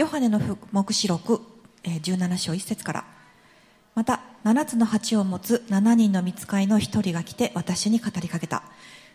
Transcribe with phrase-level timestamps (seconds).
[0.00, 0.40] ヨハネの
[0.72, 1.42] 目視録
[1.82, 3.04] 17章1節から。
[3.94, 8.62] また7つの鉢を持つ7人の見つかいの1人が来て私に語りかけた。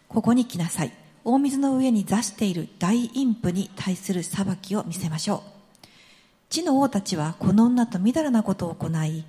[0.10, 0.92] ここに来なさい。
[1.24, 5.88] 大水の上に座している大陰譜に対する裁きを見せましょう。
[6.50, 9.26] 地の王たちはこの女とみだらなことを行い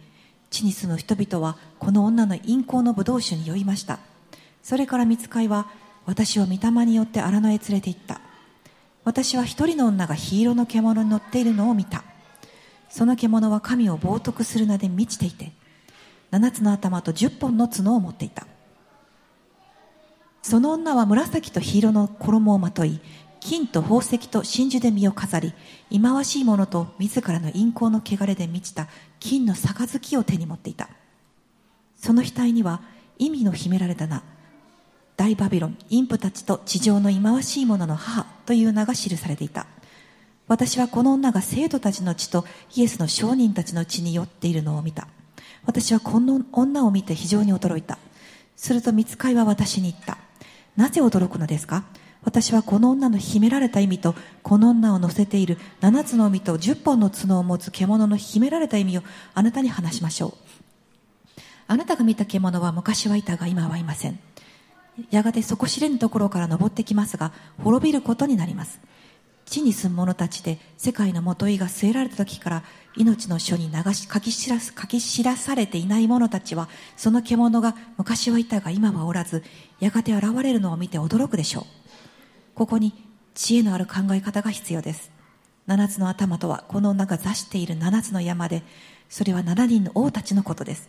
[0.50, 3.98] 地に住む人々はこの女の陰行の葡萄酒に酔いました。
[4.62, 5.68] それから見つかいは
[6.04, 8.20] 私を御霊によって荒野へ連れて行った。
[9.06, 12.02] 私は一人の女が黄色の獣に乗っているのを見た。
[12.88, 15.52] その獣は神を冒涜する名で満ちていて
[16.32, 18.48] 7つの頭と10本の角を持っていた。
[20.42, 23.00] その女は紫と黄色の衣をまとい
[23.38, 25.54] 金と宝石と真珠で身を飾り
[25.88, 28.88] 忌まわしいものと自らの陰行の汚れで満ちた
[29.20, 30.88] 金の杯を手に持っていた。
[31.94, 32.80] その額には
[33.18, 34.24] 意味の秘められた名。
[35.16, 39.66] 大バビロン、インプたちと地上の忌まわしい者の母という名が記されていた。
[40.46, 45.08] 私はこの女が生徒たちの血とイエスの商人たちの血に酔っているのを見た。
[45.64, 47.98] 私はこの女を見て非常に驚いた。
[48.56, 50.18] すると見つかいは私に言った。
[50.76, 51.84] なぜ驚くのですか？
[52.22, 61.40] 私はこの女の秘められた意味と、この女を乗せている七つの海と十本の角を持つ獣の秘められた意味をあなたに話しましょう。
[61.68, 64.18] あなたが見た獣は昔はいたが今はいません。
[65.10, 68.80] やがて底知れぬところから登ってきますが滅びることになります。
[69.46, 72.62] 地に住む者たちで世界のもといが据えられた時から
[72.96, 79.44] 命の書に流し書き知ら書き知らされていない者たちはその獣が昔はいたが今はおらず
[79.78, 81.64] やがて現れるのを見て驚くでしょう。
[82.56, 82.92] ここに
[83.34, 85.12] 知恵のある考え方が必要です。
[85.66, 88.62] 七つの頭とはこの女が座している七つの山で
[89.08, 90.88] それは七人の王たちのことです。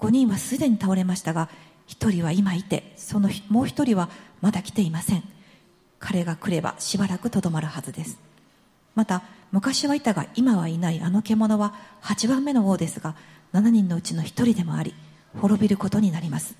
[0.00, 1.48] 5人はすでに倒れましたが
[1.88, 5.24] 一人は今いてそのもう一人はまだ来ていません。
[5.98, 8.18] 彼が来ればしばらくとどまるはずです。
[8.94, 13.16] また昔はいたが今はいないあの獣は8番目の王ですが
[13.52, 14.94] 7人のうちの1人でもあり
[15.40, 16.54] 滅びることになります。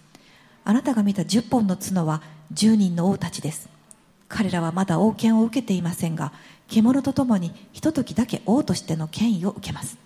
[0.65, 2.23] あなたが見た10本の角は
[2.55, 3.69] 10人の王たちです。
[4.29, 6.33] 彼らはまだ王権を受けていませんが
[6.69, 9.99] 獣と共にひと時だけ王としての権威を受けます。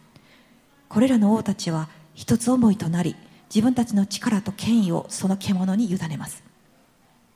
[0.89, 3.17] これらの王たちは一つ思いとなり
[3.55, 6.43] 自分たちの力と権威をその獣に委ねます。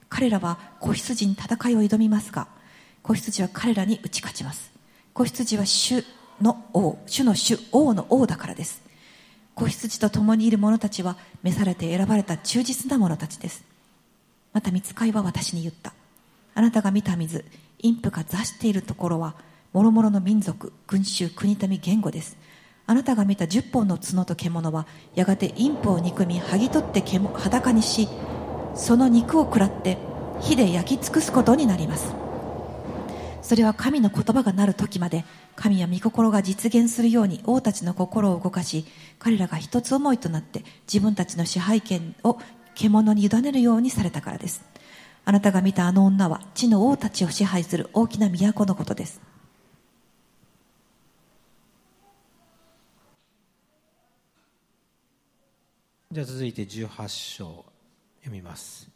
[0.09, 2.49] 彼らは子羊に戦いを挑みますが
[3.03, 4.73] 子羊は彼らに打ち勝ちます。
[5.13, 6.05] 子羊は主
[6.41, 8.83] の王主の主王の王だからです。
[9.55, 13.63] 子羊と共にいる者たちは召されて選ばれた忠実な者たちです。
[14.55, 15.93] また見つかいは私に言った。
[16.55, 17.45] あなたが見た水
[17.83, 19.35] 陰譜が座しているところは
[19.75, 22.39] 諸々の民族群衆国民言語です。
[22.87, 27.03] あなたが見た10本の角と獣はやがて陰譜を憎み剥ぎ取って
[27.35, 28.09] 裸にし
[28.75, 29.99] その肉を食らって
[30.41, 32.15] 火で焼き尽くすことになります。
[33.43, 35.25] それは神の言葉がなる時まで
[35.55, 38.85] 神は御心が実現するように王たちの心を動かし
[39.21, 42.41] 彼らが一つ思いとなって自分たちの支配権を
[42.75, 44.65] 獣に委ねるようにされたからです。
[45.25, 49.21] あなたが見たあの女は地の王たちを支配する大きな都のことです。
[56.13, 57.65] じゃあ続いて18章
[58.21, 58.89] 読みます。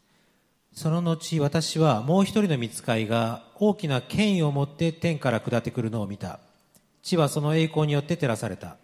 [0.73, 6.39] その後私はもう一人の見つかいが大きな権威を持って天から下ってくるのを見た。
[7.03, 8.77] 地はその栄光によって照らされた。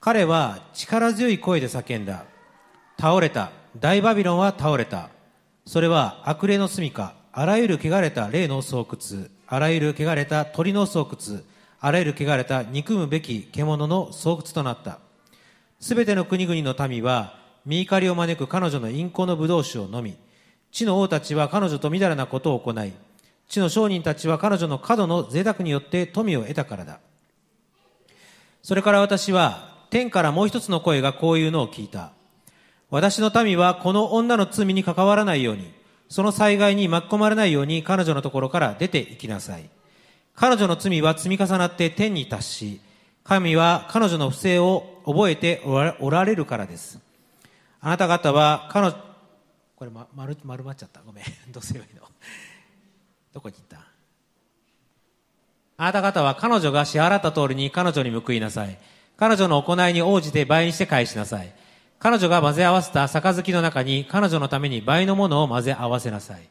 [0.00, 2.24] 彼は力強い声で叫んだ。
[2.98, 3.52] 倒れた。
[3.78, 5.10] 大バビロンは倒れた。
[5.66, 7.14] それは悪霊の住みか。
[7.30, 8.86] あらゆる汚れた霊の巣窟。
[9.46, 11.06] あらゆる汚れた鳥の巣窟。
[11.78, 14.98] あらゆる汚れた憎むべき獣の巣窟となった。
[15.80, 20.16] すべての国々の民は、見怒りを招く彼女の陰行の葡萄酒を飲み、
[20.72, 22.92] 地の王たちは彼女とみだらなことを行い、
[23.48, 27.00] 地の商人たちは彼女の過度の贅沢によって富を得たからだ。
[28.62, 32.12] それから私は、天からもう一つの声がこういうのを聞いた。
[32.90, 35.72] 私の民はこの女の罪に関わらないように、
[36.08, 39.68] その災害に巻き込まれないように彼女のところから出て行きなさい。
[40.34, 42.80] 彼女の罪は積み重なって天に達し、
[43.24, 46.98] 神は彼女の不正を覚えておられるからです。
[47.80, 48.96] あなた方は彼女、
[49.76, 51.00] これ、ま、丸丸まっちゃった。
[51.06, 51.24] ごめん。
[51.52, 52.02] どうすればいいの？
[53.32, 53.78] どこに行った？
[55.78, 58.78] あなた方は彼女が支払った通りに彼女に報いなさい。
[59.16, 61.52] 彼女の行いに応じて倍にして返しなさい。
[61.98, 66.48] 彼女が混ぜ合わせた杯の中に彼女のために倍のものを混ぜ合わせなさい。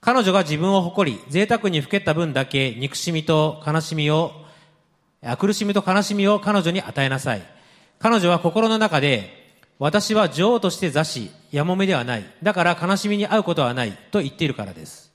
[0.00, 4.32] 彼女が自分を誇り、贅沢にふけた分だけ憎しみと悲しみを
[5.38, 7.42] 苦しみと悲しみを彼女に与えなさい。
[7.98, 9.42] 彼女は心の中で、
[9.78, 12.24] 私は女王として座し、やもめではない。
[12.42, 13.92] だから悲しみに遭うことはない。
[14.10, 15.12] と言っているからです。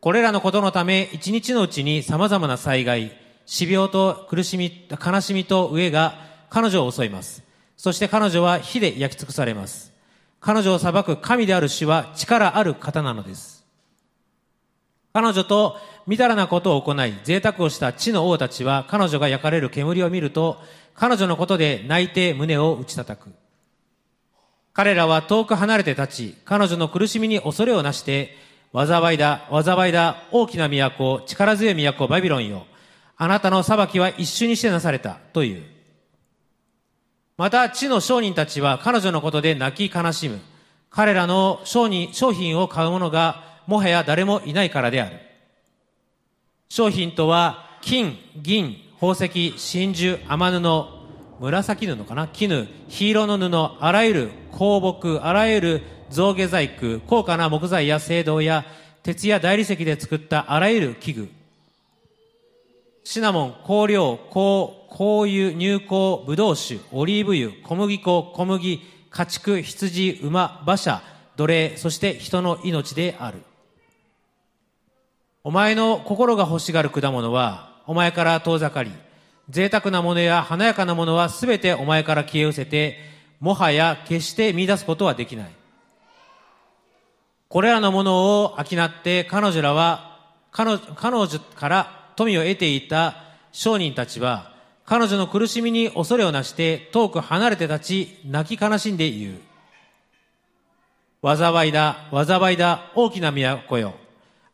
[0.00, 3.12] これらのことのため、一日のうちに様々な災害、
[3.46, 6.16] 死病と苦しみ、悲しみと飢えが
[6.50, 7.42] 彼女を襲います。
[7.76, 9.92] そして彼女は火で焼き尽くされます。
[10.40, 13.61] 彼女を裁く神である主は力ある方なのです。
[15.12, 15.76] 彼女と
[16.06, 20.58] みだらなことを行い、贅沢をした地の王たちは彼女が焼かれる煙を見ると、
[20.94, 23.32] 彼女のことで泣いて胸を打ち叩く。
[24.72, 28.36] 彼らは遠く離れて立ち、彼女の苦しみに恐れをなして、
[28.74, 32.66] 災いだ、災いだ、大きな都、力強い都、バビロンよ。
[33.18, 35.62] あなたの裁きは一瞬にしてなされた、という。
[37.36, 40.40] また、地の商人たちは彼女のことで泣き悲しむ。
[40.88, 45.20] 彼らの商人商品を買う者が、もはや誰もいないからである。
[46.68, 51.02] 商品とは、金、銀、宝石、真珠、天布、
[51.40, 52.28] 紫布かな？
[52.28, 58.64] 絹、黄色の布、あらゆる香木、あらゆる象牙細工、高価な木材や青銅や
[59.02, 61.30] 鉄や大理石で作ったあらゆる器具、
[63.02, 68.80] シナモン、香料、香、香油、乳香、ブドウ酒、オリーブ油、小麦粉、小麦、
[69.10, 71.02] 家畜、羊、馬、馬車、
[71.36, 73.42] 奴隷、そして人の命である。
[75.44, 78.92] お前の心が欲しがる果物は、お前から遠ざかり、
[79.50, 82.98] 贅沢なものや華やかなものはすべてお前から消え失せて、
[83.40, 85.50] もはや決して見出すことはできない。
[87.48, 90.20] これらのものを商って彼女らは、
[90.52, 93.16] 彼女彼女から富を得ていた
[93.50, 94.52] 商人たちは、
[94.86, 99.40] 彼女の苦しみに恐れをなして遠く離れて立ち、泣き悲しんで言う。
[101.36, 104.01] 災いだ、災いだ、大きな都よ。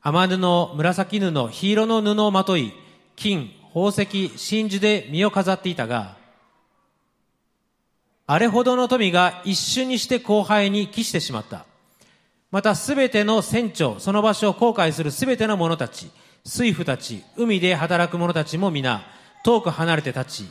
[0.03, 2.73] 天布、紫布、黄色の布をまとい、
[3.17, 6.17] 金、宝石、真珠で身を飾っていたが、
[8.27, 11.65] あれほどの富が一瞬にして後輩に帰してしまった。
[12.50, 16.11] またすべての船長、その場所を航海するすべての者たち、
[16.45, 19.03] 水夫たち、海で働く者たちも皆、
[19.45, 20.49] 遠く離れて立ち、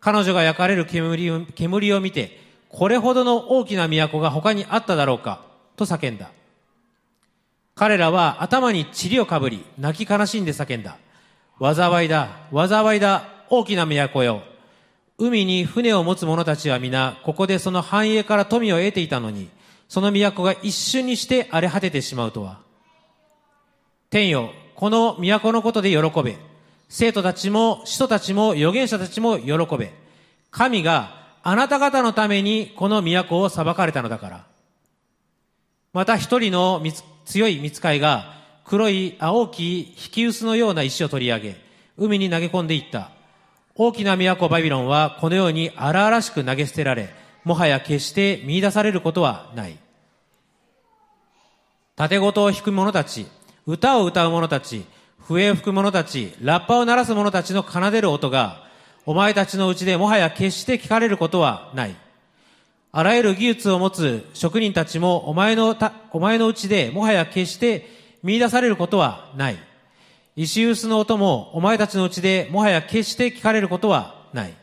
[0.00, 2.38] 彼女が焼かれる煙煙を見て、
[2.68, 5.44] これほどの大きな都が他にあっただろうか、
[5.76, 6.30] と叫んだ。
[7.74, 10.96] 彼らは頭に塵をかぶり、泣き悲しんで叫んだ。
[11.60, 14.42] 災いだ、災いだ、大きな都よ。
[15.18, 19.48] 海に船を持つ者たちは皆、ここでその繁栄から富を得ていたのに、
[19.88, 22.60] その都が一瞬にして荒れ果ててしまうとは。
[24.10, 26.36] 天よ、この都のことで喜べ。
[26.88, 29.92] 生徒たちも、使徒たちも、預言者たちも喜べ。
[30.50, 34.46] 神があなた方のためにこの都を裁かれたのだから。
[35.92, 38.34] また一人のみつ強い見つかいが
[38.64, 41.56] 黒い青き引き薄のような石を取り上げ、
[41.96, 43.10] 海に投げ込んでいった。
[43.76, 47.10] 大きな都バビロンはこのように荒々しく投げ捨てられ、
[47.44, 49.76] もはや決して見出されることはない。
[51.96, 53.26] 盾事を弾く者たち、
[53.66, 54.84] 歌を歌う者たち、
[55.18, 58.64] 笛を吹く者たち、ラッパを鳴らす者たちの奏でる音が、
[59.06, 61.96] お前たちのうちでもはや決して聞かれることはない。
[62.96, 67.88] あらゆる技術を持つ職人たちもお前のた、お前のうちでもはや決して
[68.22, 69.58] 見出されることはない。
[70.36, 74.54] 石臼の音もお前たちのうちでもはや決して聞かれることはない。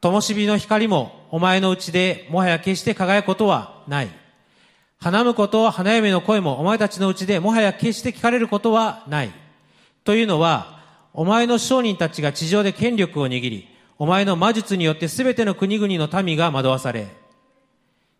[0.00, 4.08] 灯火の光もお前のうちでもはや決して輝くことはない。
[5.00, 9.32] 花婿と花嫁の声もお前たちのうちでもはや決して聞かれることはない。
[10.04, 10.80] というのは、
[11.12, 13.71] お前の商人たちが地上で権力を握り、
[14.02, 17.06] お前の魔術によってすべての国々の民が惑わされ、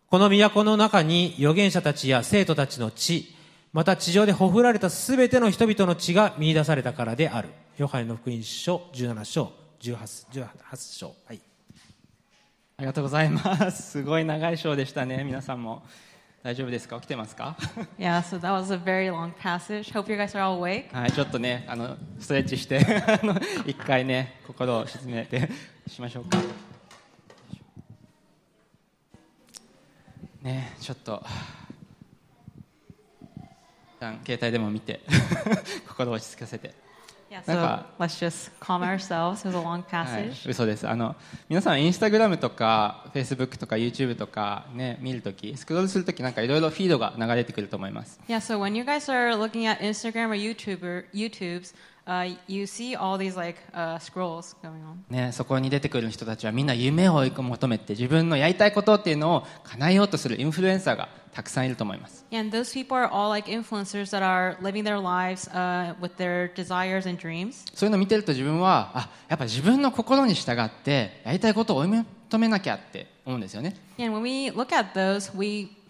[0.07, 3.35] この都の中に預言者たちや生徒たちの血、
[3.73, 7.49] また地上でほふられたすべての人々の血が見出されたからである。
[7.77, 9.97] ヨハネの福音書17章18、
[10.31, 11.15] 18章。
[11.25, 11.41] はい。
[12.77, 13.91] ありがとうございます。
[13.91, 15.83] すごい長い章でしたね、皆さんも。
[16.43, 16.97] 大丈夫ですか？
[16.97, 17.55] 起きてますか
[17.97, 19.93] ？Yeah, so that was a very long passage.
[19.93, 20.93] Hope you guys are all awake.
[20.93, 25.49] はい、ちょっとね、あの、ストレッチして、 あの、一回ね、心を沈めて
[25.87, 26.37] しましょうか。
[30.41, 31.23] ね、ちょっと、
[34.25, 34.99] 携帯でも見て、
[35.87, 36.82] 心を落ち着かせて。
[40.47, 40.87] 嘘です。
[40.87, 41.15] あの
[41.49, 48.19] 皆さん、インスタグラムとかフェイスブックとか YouTube とか、ね、見るとき、スクロールするとき、いろいろフィードが流れてくると思います。
[48.27, 51.63] Yeah, when you guys are looking at Instagram or YouTube, YouTube
[55.31, 62.25] そこに出てくる人たちはみんな夢を追い求めて自分のやりたいことっていうのを叶えようとするインフルエンサーがたくさんいると思います。
[67.73, 73.75] そういうのを見てると自分はあやっぱ自分の心に従ってやりたいことを追い求めなきゃって思うんですよね。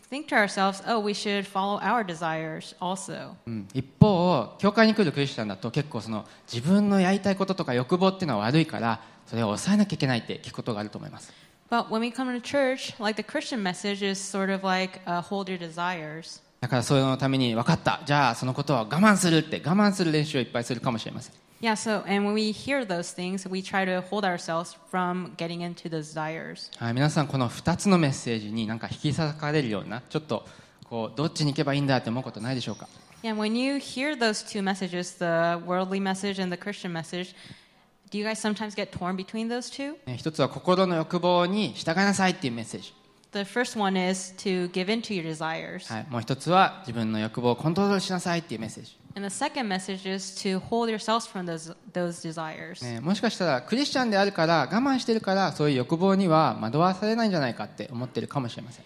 [0.10, 3.36] Think to ourselves, oh, we should follow our desires also.
[3.48, 11.32] うん一方教会に来るクリスチャンだと結構その自分のやりたいこととか欲望っていうのは悪いからそれを抑えなきゃいけないって聞くことがあると思います
[11.70, 15.22] But when we come to church, like the Christian message is sort of like uh,
[15.22, 16.42] hold your desires.
[16.62, 21.34] だからそれのために分かったじゃあそのことは我慢するって我慢する練習をいっぱいするかもしれません
[21.64, 25.62] Yeah, so, and when we hear those things, we try to hold ourselves from getting
[25.62, 26.70] into those desires.
[26.78, 30.46] はい、皆さんこの2つのメッセージになんか引き裂かれるようなちょっと
[30.90, 32.90] こうどっちに行けばいいんだって思うことないでしょうか
[33.24, 37.34] Yeah, when you hear those two messages, the worldly message and the Christian message,
[38.12, 39.96] do you guys sometimes get torn between those two?
[40.06, 42.94] ね一つは心の欲望に従いなさいっていうメッセージ、
[43.32, 45.92] The first one is to give in to your desires.
[45.92, 49.30] はい、もう一つは自分の欲望をコントロールしなさいっていうメッセージ、も
[53.16, 58.86] しかしたらクリスチャンであるから我慢してるからそういう欲望には惑わされないんじゃないかって思ってるかもしれません。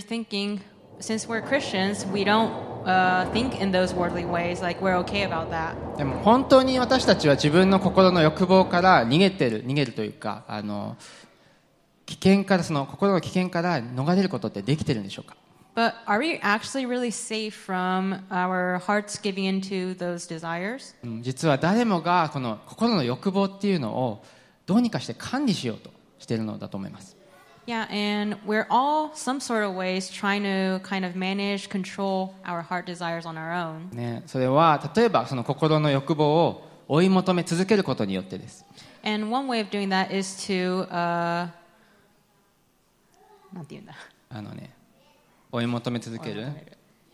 [0.00, 0.60] Thinking,
[1.00, 2.50] since we're Christians, we don't
[2.84, 5.74] uh, think in those worldly ways, like we're okay about that.
[5.98, 10.96] でも本当に私たちは自分の心の欲望から逃げてる、逃げるというか、あの
[12.06, 15.36] 危険から、その心の危険から逃れることってできてるんでしょうか？
[15.74, 20.94] But are we actually really safe from our hearts giving into those desires?
[21.02, 24.24] うん実は誰もがこの心の欲望っていうのを
[24.66, 27.16] どうにかして管理しようとしているのだと思います
[27.66, 32.62] Yeah, and we're all some sort of ways trying to kind of manage, control our
[32.62, 33.90] heart desires on our own.
[33.90, 38.64] ね、それは例えばその心の欲望を追い求め続けることによってです
[39.02, 41.48] And one way of doing that is to, uh,
[43.52, 43.94] なんて言うんだ
[44.28, 44.73] あのね
[45.54, 46.48] 追い求め続ける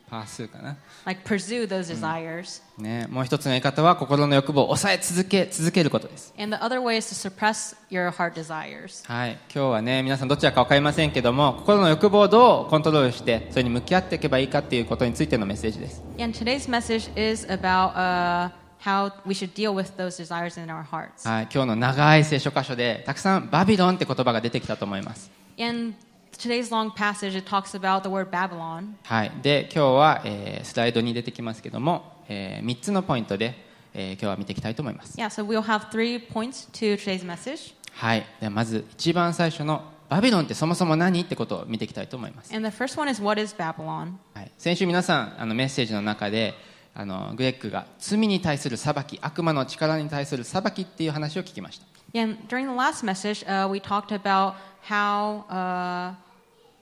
[0.09, 2.63] パースかな、like pursue those desires.
[2.79, 6.35] ね、もう一つの言い方は心の欲望を抑え続け続けることです。
[6.39, 9.07] And the other way is to suppress your heart desires.
[9.07, 9.33] はい。
[9.55, 16.03] 今日はね皆さんどちらか分かりませんけども心の欲望をどうコントロールしてそれに向き合っていけばいいかっていうことについてのメッセージです。
[16.19, 18.51] And today's message is about uh,
[18.83, 21.29] how we should deal with those desires in our hearts.
[21.29, 21.49] はい。
[21.55, 25.31] 今日の長い聖書箇所でたくさんバビロンって言葉が出てきたと思います。
[25.57, 25.95] In
[26.41, 28.95] today's long passage, it talks about the word Babylon.
[29.05, 33.55] はい、で今日は、えースライドに出てきますけども、え3つのポイントで、
[33.93, 37.75] えー今日は見ていきたいと思います、Yeah, so we'll have three points to today's message.
[37.93, 44.15] はい、ではまず一番最初のバビロンってそもそも何ってことを見ていきたいと思います、And the first one is what is Babylon?
[44.35, 46.55] はい、先週皆さんあのメッセージの中で
[46.95, 56.15] あのグレッグが罪に対する裁き悪魔の力に対する裁きっていう話を聞きました Yeah, and during the last message, uh, we talked about how uh,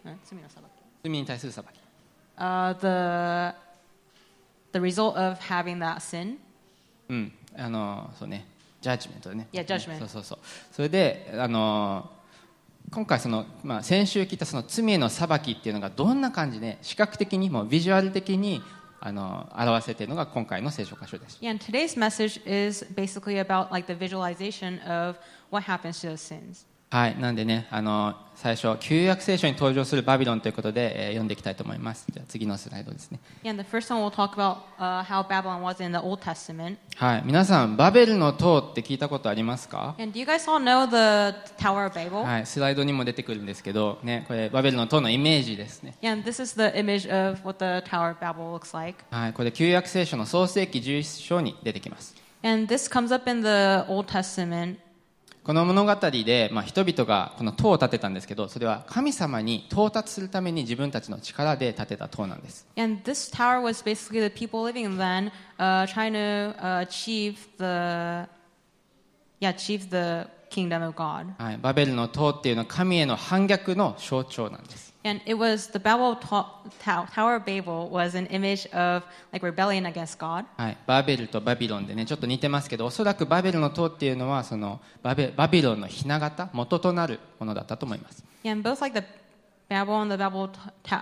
[0.05, 0.67] 罪の裁き。
[1.03, 1.67] 罪に対する裁き。
[2.37, 3.57] Uh, the,
[4.73, 6.37] the result of having that sin?
[7.09, 8.47] うん、あの、そうね、
[8.81, 9.49] ジャッジメントだね。
[9.53, 10.09] いや、ジャッジメント。
[10.09, 10.75] そうそうそう。
[10.75, 12.11] それで、あの、
[12.91, 18.63] 今回その、まあ、先週聞いたその罪の裁きっていうのがどんな感じで視覚的にもビジュアル的に
[19.01, 21.39] あの表せているのが今回の聖書箇所です。
[21.41, 25.17] Yeah, today's message is basically about like the visualization of
[25.51, 26.67] what happens to those sins.
[26.91, 32.07] はい、なんでね、あの最初旧約聖書に登場するバビロンということで、えー、読んでいきたいと思います。
[32.11, 33.21] じゃ次のスライドですね。
[36.97, 39.97] はい、皆さんバベルの塔って聞いたことありますか？
[42.47, 45.95] スライドにも出てくるんですけど、ね、これバベルの塔のイメージですね。
[49.11, 52.15] はい、これ旧約聖書の創世記十一章に出てきます。
[55.49, 62.67] この物語で、まあ、人々がこの塔を建てたんですけどそれは神様に到達するために自分たちの力で建てた塔なんです。
[71.63, 74.93] バベルの塔っていうのは神への反逆の象徴なんです。
[75.09, 76.45] And it was the Babel to-
[76.85, 80.45] Tow- Tower of Babel was an image of like rebellion against God.
[80.59, 89.07] はい、バベルとバビロンでねちょっと似てますけどおそらくバベルの塔っていうのはそのバベバビロンのひな形元となるものだったと思います Yeah, and both like the
[89.71, 90.51] Babel and the Babel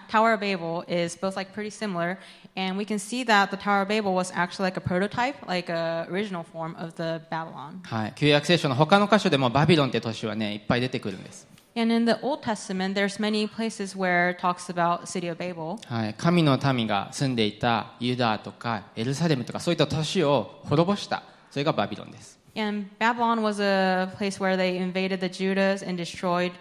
[0.08, 2.18] Tower of Babel is both like pretty similar,
[2.56, 5.68] and we can see that the Tower of Babel was actually like a prototype, like
[5.68, 7.80] a original form of the Babylon.
[7.84, 15.37] はい、旧約聖書の他の箇所でもバビロンって都市はねいっぱい出てくるんです And in the Old Testament, there's many places where it talks about city of
[15.37, 15.79] Babel.
[15.87, 26.51] はい、神の民が住んでいたユダとかエルサレムとかそういった都市を滅ぼしたそれがバビロンです And Babylon was a place where they invaded the Judas and destroyed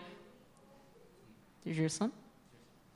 [1.67, 2.13] Jerusalem.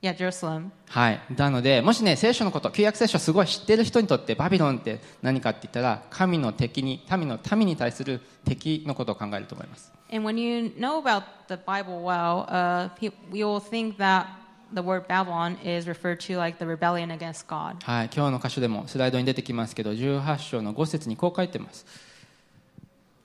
[0.02, 0.70] Yeah, Jerusalem.
[0.88, 12.88] はい、なのでもしね聖書のこと旧約聖書すごい知ってる人にとってバビロンって何かって言ったら神の敵に民の民に対する敵のことを考えると思います And when you know about the Bible well, uh,
[13.30, 14.26] will think that
[14.72, 17.76] the word Babylon is referred to like the rebellion against God.
[17.84, 21.84] はい、今日の箇所でもスライドに出てきますけど18章の5節にこう書いてます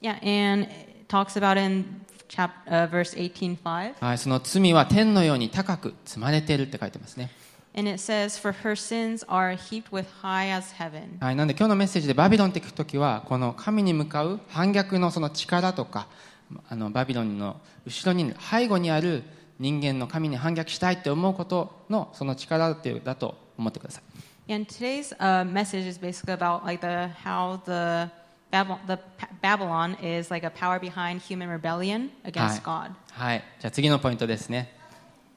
[0.02, 0.70] Yeah, and
[1.08, 7.32] talks about in chap, uh, verse 18:5, はい、その罪は天のように高く積まれているって書いてますね。
[7.76, 16.08] and it says, "For her sins are heaped with high as heaven." はい、なんで今日のメッセージでバビロンって聞くときはこの神に向かう反逆のその力とか
[16.70, 19.24] あのバビロンの後ろに背後にある
[19.60, 24.04] 人間の神に反逆したいって思うことのその力っていうだと思ってください。
[24.48, 28.12] And today's uh, message is basically about like the how the
[28.52, 29.00] Babylon, the
[29.42, 32.92] Babylon is like a power behind human rebellion against God.
[33.12, 34.74] はい、じゃあ次のポイントですね。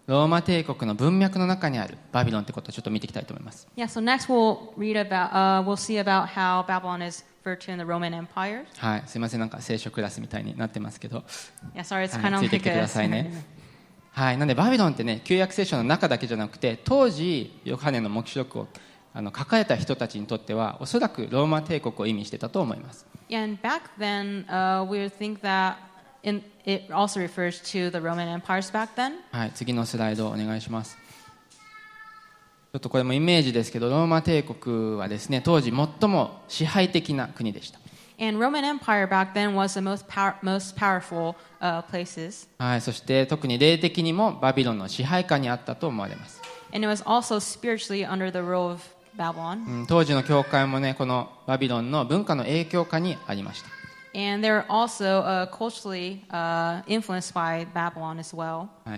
[0.06, 3.68] ローマ帝国の文脈の中にあるバビロンってことをちょっと見ていきたいと思います。
[3.76, 3.84] Yeah.
[3.84, 7.78] So next we'll read about uh, we'll see about how Babylon is referred to in
[7.78, 8.64] the Roman Empire.
[8.78, 11.24] はい、すいませんなんか聖書クラスみたいになってますけど。
[11.74, 11.80] Yeah.
[11.80, 13.44] Sorry, it's はい kind of ついてきてくださいね。
[14.12, 18.68] はい、なんでバビロンってね旧約聖書の中だけじゃなくて当時ヨハネの黙示録を
[19.18, 23.04] あの書かれた人たちにとってはおそらくローマ帝国を意味してたと思います。
[29.54, 30.96] 次のスライドをお願いします。
[30.96, 37.80] ちょっとこれもイメージですけどローマ帝国はですね当時最も支配的な国でした。
[42.80, 46.40] そして特に霊的にもバビロンの支配下にあったと思われます。
[49.87, 53.68] 当時の教会もね、このバビロンの文化の影響下にありました。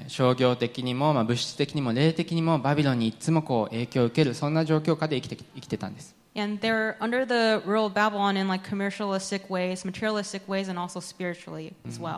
[0.06, 6.14] 商業的にも、まあ、物質的にも、霊的にも、バビロンにいつもこう影響を受ける、そんな状況下で生きて,生きてたんです。
[6.36, 6.60] And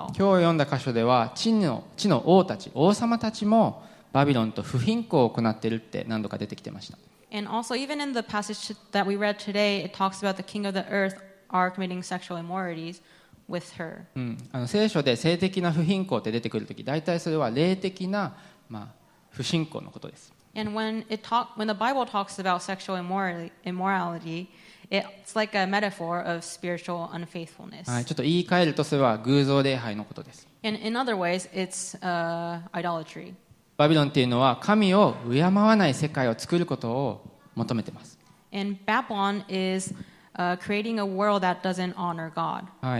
[0.09, 3.83] 今日読んだ箇所では地の,地の王たち、王様たちも
[4.13, 6.99] バビロンと不貧困を行っているって何度か出てきてました。
[7.32, 10.74] And also, even in the passage that we read today, it talks about the king of
[10.74, 13.02] the earth are committing sexual immoralities
[13.48, 14.06] with her.
[14.16, 18.36] うん、あの聖書で性的な不貧困って出てくるとき大体それは霊的な、
[18.70, 18.88] まあ、
[19.32, 24.48] 不信仰のことです And when it talk, when the Bible talks about sexual immorality, immorality,
[24.90, 27.90] it's like a metaphor of spiritual unfaithfulness.
[27.90, 33.34] はい、ちょっと言い換えるとそれは偶像礼拝のことです And in other ways, it's uh, idolatry.
[33.77, 38.19] バビロンというのは神を敬わない世界を作ることを求めています。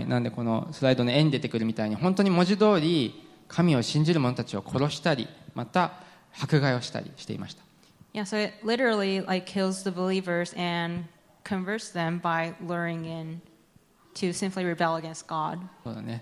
[0.05, 5.93] なのでこのスライドの円に出てくるみたいに本当に文字通り神を信じる者たちを殺したりまた
[6.39, 7.63] 迫害をしたりしていました。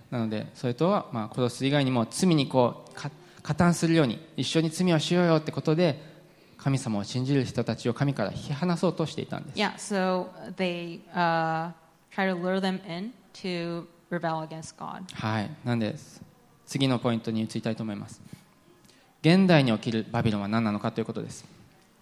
[0.10, 6.02] なのでそれとはまあ殺す以外にも罪にこう勝って加担するように一緒に罪をしようよってことで
[6.58, 9.60] 神様を信じる人たちを神から引き離そうとしていたんです。
[9.60, 11.72] Yeah, so they uh,
[12.14, 15.04] try to lure them in to rebel against God.
[15.16, 15.50] はい。
[15.64, 15.96] なんで
[16.66, 18.22] 次のポイントに移りたいと思います。
[19.22, 21.46] 現代に起きるバビロンは何なのかということです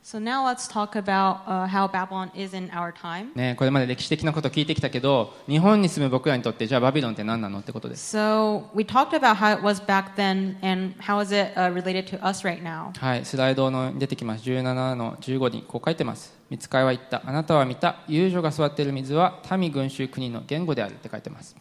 [0.01, 3.31] So now let's talk about uh, how Babylon is in our time.
[3.35, 11.71] ね、これまで歴史的なことを聞いてきたけど日本に住む僕らにとってじゃあバビロンって何なのってことです So we talked about how it was back then and how is it uh,
[11.71, 12.97] related to us right now.
[12.97, 21.55] はい、スライドの出てきます17の15にこう書いてます見つかいは言ったあなたは見た遊女が座っている水は民群衆国の言語であるって書いてます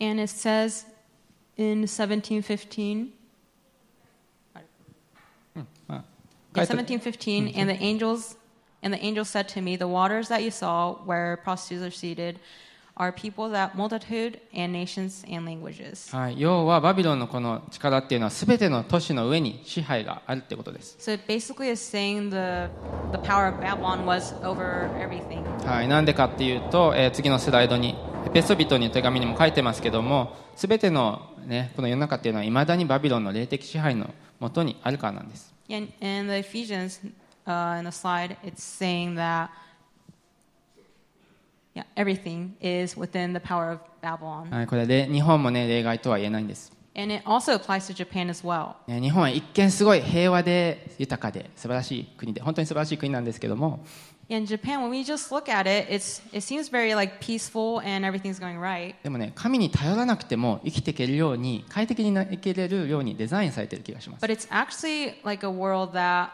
[0.00, 0.86] And it says
[1.58, 3.08] in 1715,
[5.86, 6.04] まあ
[6.54, 8.36] yeah, 書いて 1715, and the angels
[8.82, 12.40] and the angel said to me, The waters that you saw where prostitutes are seated
[12.96, 16.14] are people that multitude and nations and languages.
[16.14, 22.70] はい、要はバビロンのこの力っていうのは全ての都市の上に支配があるってことです、So it basically is saying the
[23.12, 25.42] the power of Babylon was over everything.
[25.66, 37.00] はい、なんでかっていうと、えー次のスライドにエペソビトに手紙にも書いてますけども全ての、ね、この世の中っていうのはいまだにバビロンの霊的支配のもとにあるからなんです And in the Ephesians,
[37.46, 39.50] uh, in the slide, it's saying that
[41.74, 44.50] yeah, everything is within the power of Babylon.
[44.50, 48.74] はい、これで日本もね例外とは言えないんです And it also applies to Japan as well.
[48.88, 53.84] ね日本は一見すごい平和で豊かで素晴らしい国で本当に素晴らしい国なんですけども
[54.30, 58.04] In Japan, when we just look at it, it's, it seems very like peaceful and
[58.04, 58.94] everything's going right.
[59.02, 66.28] でもね神に頼らなくても生きていけるように快適にな生きれるようにデザインされてる気がします But it's actually like a world that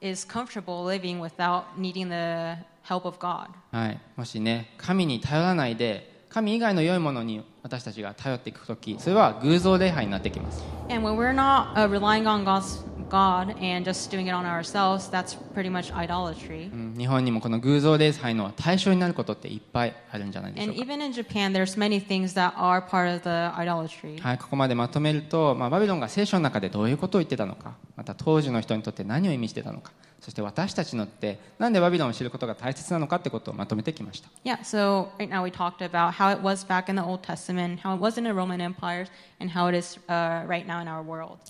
[0.00, 2.56] is comfortable living without needing the
[2.88, 3.48] help of God.
[3.70, 14.46] はい、もしね神に頼らないで神以外の良いものに私たちが頼っていく時それは偶像礼拝になってきます And when we're not uh, relying on God's God and just doing it on
[14.46, 16.70] ourselves, that's pretty much idolatry.
[16.72, 23.28] うん日本にもこの偶像礼拝の対象になることっていっぱいあるんじゃないでしょ And うか even in Japan, there's many things that are part of the
[23.60, 24.20] idolatry.
[24.20, 34.28] はい、ここまでまとめると、まあ、バビロンが聖書の中でどういうことを言ってたのかまた当時の人にとって何を意味してたのかそして私たちのって、なんでバビロンを知ることが大切なのかってことをまとめてきました。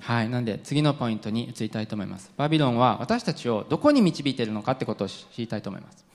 [0.02, 2.30] はい、なんで次のポイントに移りたいと思います。
[2.36, 6.09] バビロンは私たちをどこに導いているのかってことを知りたいと思います。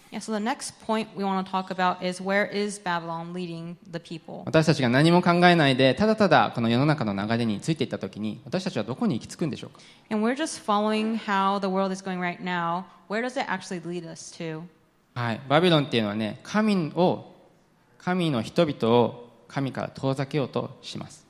[4.45, 9.79] 私たちが何も考えないでただただこの世の中の流れについていったときに私たちはどこに行き着くんでしょうか、
[15.15, 17.33] はい、バビロンっていうのはね神を
[17.97, 21.25] 神の人々を神から遠ざけようとします。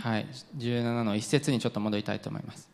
[0.00, 0.26] はい、
[0.56, 2.73] 17の一節にちょっと戻りたいと思います。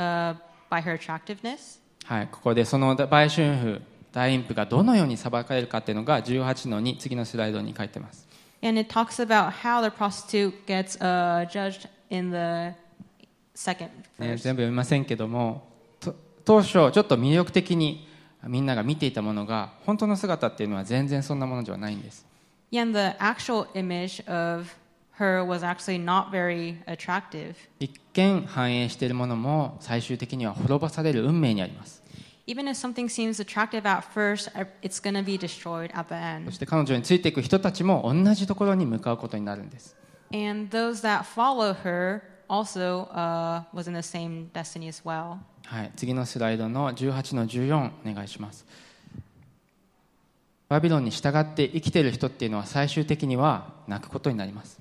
[0.00, 0.34] uh,
[0.70, 1.78] by her attractiveness.
[2.04, 3.82] はい、ここでその売春婦、
[4.12, 8.26] 大インプがどのように裁かれるかっていうのが18の2、次のスライドに書いてます。
[8.62, 12.76] And it talks about how the prostitute gets uh, judged in the
[13.54, 14.36] second ね、verse.
[14.38, 15.66] 全部読みませんけども
[15.98, 18.06] と当初ちょっと魅力的に
[18.46, 22.26] みんなが見ていたものが本当の姿っていうのは全然そんなものではないんです
[22.72, 24.66] and the actual image of
[27.78, 32.02] 一見反映しているものも最終的には滅ぼされる運命にあります。
[36.46, 39.94] そして彼女についていく人たちも同じところに向かうことになるんです。
[45.66, 48.64] はい、次のスライドの18の14お願いします。
[50.70, 54.79] バビロンに従って生きている人っていうのは最終的には泣くことになります。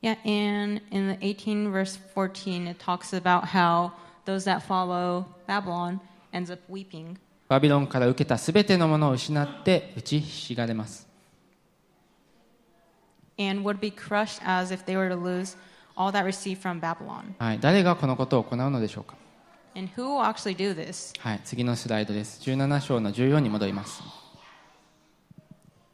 [0.00, 3.92] Yeah, and in the 18 verse 14, it talks about how
[4.24, 6.00] those that follow Babylon
[6.32, 7.18] ends up weeping.
[7.48, 11.08] バビロンから受けたすべてのものを失って打ちひしがれます
[13.38, 15.56] and would be crushed as if they were to lose
[15.96, 17.34] all that received from Babylon.
[17.38, 19.16] はい、誰がこのことを行うのでしょうか
[19.74, 21.18] And who will actually do this?
[21.20, 22.40] はい、次のスライドです。
[22.42, 24.02] 17章の14に戻ります。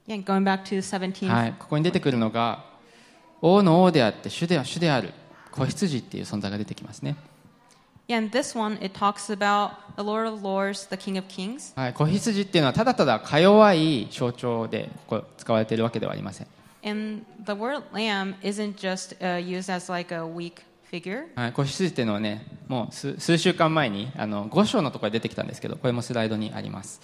[0.06, 1.28] Yeah, going back to 17.
[1.28, 2.64] はい、ここに出てくるのが、
[3.46, 5.12] 王の王であって主で,は主である
[5.52, 7.14] 子羊っていう存在が出てきますね。
[11.94, 16.46] 子羊っていうのはただただか弱い象徴でここ使われているわけではありません。
[21.52, 27.02] 子羊っていうのはね、もう数,週間前にあの5章のところに出てきたんですけど、これもスライドにあります。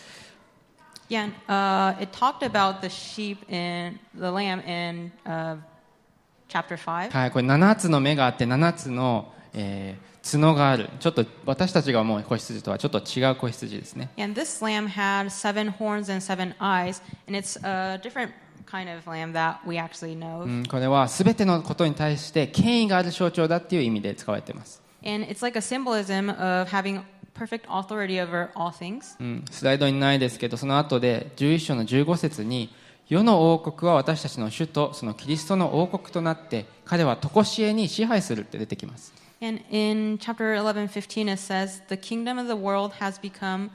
[6.51, 7.11] Chapter 5.
[7.11, 10.91] はい、これ7つの目があって7つの、えー角がある。
[11.01, 14.11] ちょっと私たちが思う子羊とはちょっと違う子羊ですね。
[14.19, 18.33] And this lamb had seven horns and seven eyes, and it's a different
[18.67, 20.43] kind of lamb that we actually know.
[20.43, 27.03] うん、これは全てのことに対して権威がある象徴だっていう意味で使われています、And it's like a symbolism of having
[27.35, 29.17] perfect authority over all things.
[29.21, 32.75] うん、スライドにないですけどその後で11章の15節に
[33.11, 39.13] 世の王国は私たちの主とそのキリストの王国となって彼は常しえに支配するって出てきます。
[39.43, 43.71] And in chapter 11, 15, it says, The kingdom of the world has become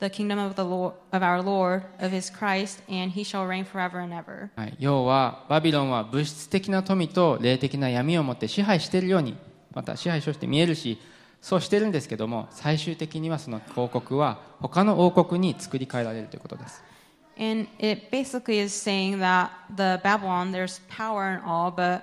[0.00, 3.64] the kingdom of, the Lord, of our Lord, of his Christ, and he shall reign
[3.64, 4.50] forever and ever.
[4.56, 9.36] はい、要はバビロンは物質的な富と霊的な闇を持って支配しているように
[9.72, 10.98] また支配として見えるし
[11.40, 16.82] そうしてるんですけども最終的にはその王国は他の王国に作り変えられるということです
[17.40, 22.02] And it basically is saying that the Babylon, there's power and all, but.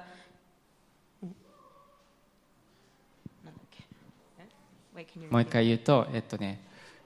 [5.29, 6.59] もう一回言うと、えっとね、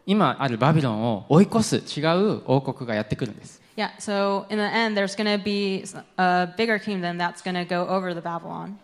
[0.05, 3.61] 今あるバビロンを追い越す違う王国がやってくるんです。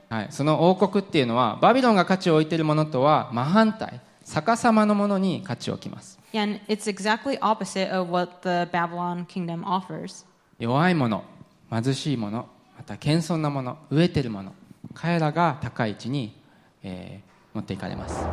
[0.10, 4.02] はい、その王国っていうのは、バビロンが価値を置いているものとは真反対。
[4.30, 6.20] 逆さまのものに価値を置きます。
[10.60, 11.24] 弱いもの、
[11.72, 14.54] 貧しい者、また謙遜なもの、飢えてるもの、
[14.94, 16.38] 彼らが高い位置に、
[16.84, 18.28] えー、持っていかれます。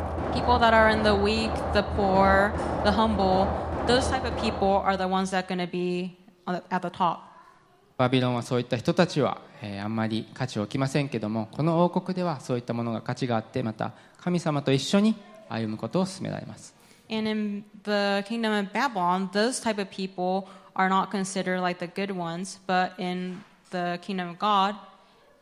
[7.97, 15.15] バビロンはそういった人たちは、えー、あんまり価値を置きませんけどもこの王国ではそういったものが価値があってまた神様と一緒に
[15.48, 16.74] 歩むことを勧められます
[17.10, 21.88] And in the kingdom of Babylon, those type of people are not considered like the
[21.88, 24.76] good ones, but in the kingdom of God,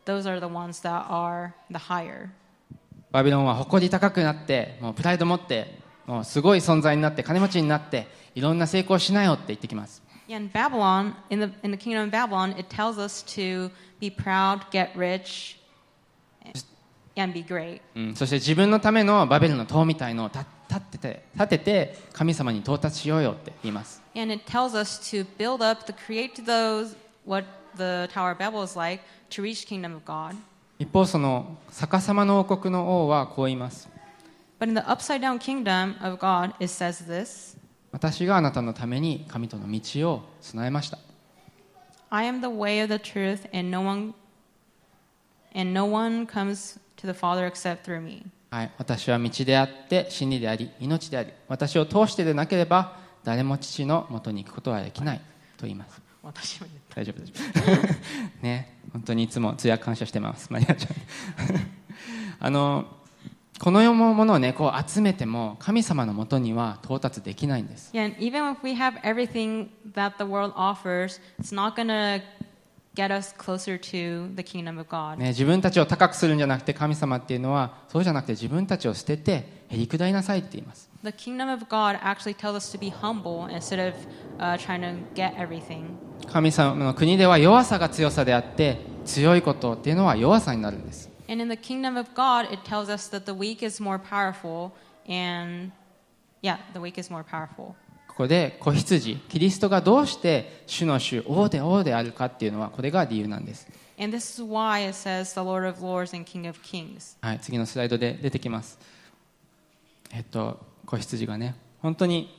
[0.06, 2.30] those are the ones that are the higher.
[3.10, 13.70] バビロンは誇り高くなってもうプライド持ってもうすごい存在になって金持ちになっていろんな成功しなよって言ってきます Yeah, in Babylon, in the in the kingdom of Babylon, it tells us to
[13.98, 15.58] be proud, get rich,
[17.15, 17.81] And be great.
[17.95, 20.45] うん、そして自分のためのバベルの塔みたいのを立
[20.91, 26.95] てて立てて神様に到達しようよって言います And it tells us to build up, to create those
[27.25, 27.45] what
[27.75, 30.35] the Tower of Babel is like to reach kingdom of God.
[30.79, 33.89] 一方その逆さまの王国の王はこう言います
[34.59, 37.57] But in the upside down kingdom of God, it says this
[37.91, 40.97] 私があなたのために神との道を備えました
[42.09, 44.13] I am the way of the truth, and no one
[45.55, 48.25] and no one comes to the Father except through me.
[48.49, 55.17] はい、私は道であって真理であり命であり私を通してでなければ誰も父のもとに行くことはできない
[55.57, 56.01] と言います。
[56.23, 58.41] 大丈夫大丈夫。
[58.41, 58.77] ね。
[58.93, 60.51] 本当にいつも通訳感謝してます。
[60.51, 60.95] マリアちゃん。
[62.39, 62.85] あの
[63.59, 67.91] この世のものをねこう集めても神様のもとには到達できないんです。
[67.93, 72.21] Yeah, and even if we have everything that the world offers, it's not going to
[72.95, 75.17] get us closer to the kingdom of God.
[75.17, 83.95] ね、自分たちを高くするんじゃなくて神様っていうのはそうじゃなくて自分たちを捨ててへりくだりなさいって言います The kingdom of God actually tells us to be humble instead of
[84.39, 85.97] uh, trying to get everything.
[86.31, 93.97] 神様の国では弱さが強さであって強いことっていうのは弱さになるんです And in the kingdom of God, it tells us that the weak is more
[93.97, 94.71] powerful,
[95.07, 95.71] and
[96.41, 97.75] yeah, the weak is more powerful.
[98.13, 103.67] ここで子羊キリストがどうして主の主王で王であるかっていうのはこれが理由なんです、
[103.99, 107.17] And this is why it says the Lord of Lords and King of Kings.
[107.21, 108.77] はい、次のスライドで出てきます。
[110.11, 112.29] えっと子羊がね本当に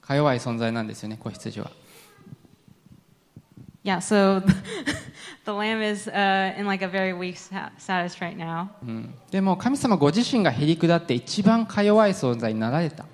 [0.00, 1.70] か弱い存在なんですよね子羊は。
[3.84, 4.40] Yeah, so
[5.44, 8.68] the lamb is uh, in like a very weak sta- status right now.
[8.82, 13.04] うん、でも神様ご自身がへりくだって一番か弱い存在になられた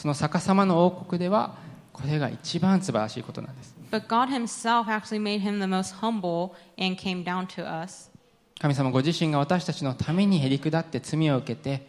[0.00, 1.58] その逆さまの王国では
[1.92, 8.10] これが一番素晴らしいことなんです But God Himself actually made him the most humble and came down to us.
[8.58, 11.86] 神様ご自身が私たちのためにへりくだって罪を受けて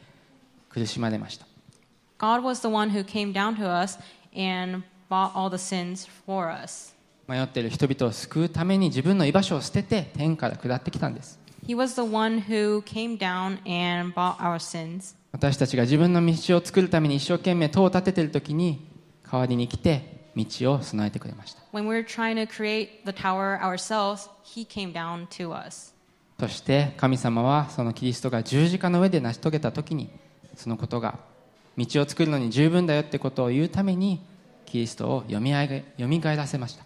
[0.67, 1.45] 苦しまれました
[2.19, 3.97] God was the one who came down to us
[4.35, 6.93] and bought all the sins for us.
[7.29, 15.15] 迷っている人々を救うために自分の居場所を捨てて天から下ってきたんです He was the one who came down and bought our sins.
[15.31, 18.87] 私たちが自分の道を作るために一生懸命塔を立てている時に
[19.29, 21.61] 代わりに来て道を備えてくれました。
[21.73, 25.93] When we were trying to create the tower ourselves, He came down to us.
[26.39, 30.09] そして神様はそのキリストが十字架の上で成し遂げた時に
[30.55, 31.19] そのことが
[31.77, 34.21] 道を作るのに十分だよってことを言うために
[34.65, 36.83] キリストをよみがえよみがえらせました。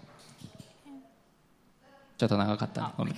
[2.18, 2.88] ちょっと長かったね。
[2.98, 3.16] ごめん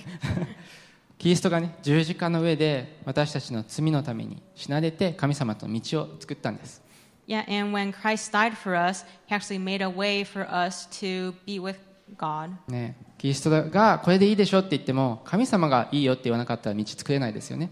[1.18, 6.80] キリストがね十字架の上で私たちの罪のために死なれて神様と道を作ったんです。
[7.26, 11.60] Yeah, and when Christ died for us, He actually made a way for us to be
[11.60, 11.76] with
[12.16, 12.52] God.
[12.68, 17.70] ね、キリストがこれでいいでしょって言っても神様がいいよって言わなかったら道作れないですよね。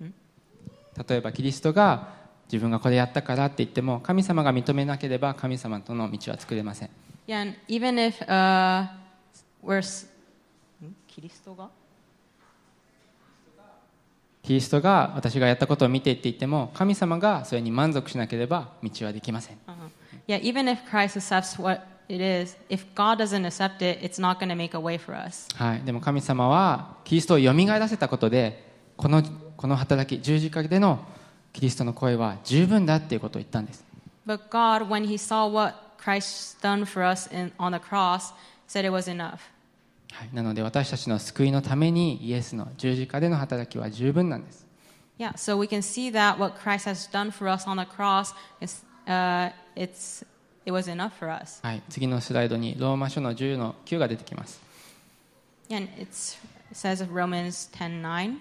[0.00, 2.14] 例えばキリストが
[2.46, 6.90] 自分がこれやったからって言っても神様が認めなければ神様との道は作れません。
[7.26, 8.86] Yeah, and even if uh,
[9.62, 9.82] we're
[11.08, 11.70] キリストが？
[14.42, 19.58] キリストが私がやったことを見ていって言っても神様がそれに満足しなければ道はできません。
[25.54, 29.22] はい、でも神様はキリストを蘇らせたことでこの,
[29.56, 31.04] この働き十字架での
[31.52, 33.84] キリストの声は十分だということを言ったんです。
[40.12, 44.66] はい、なので私たちの救いのためにイエスの十字架での働きは十分なんです。
[45.18, 48.84] Yeah, so we can see that what Christ has done for us on the cross is
[49.06, 50.24] uh, it's
[50.64, 51.60] it was enough for us.
[51.62, 54.60] はい、次のスライドにローマ書の10の9が出てきます。
[55.70, 56.38] And it's,
[56.70, 58.36] it says in Romans 10:9.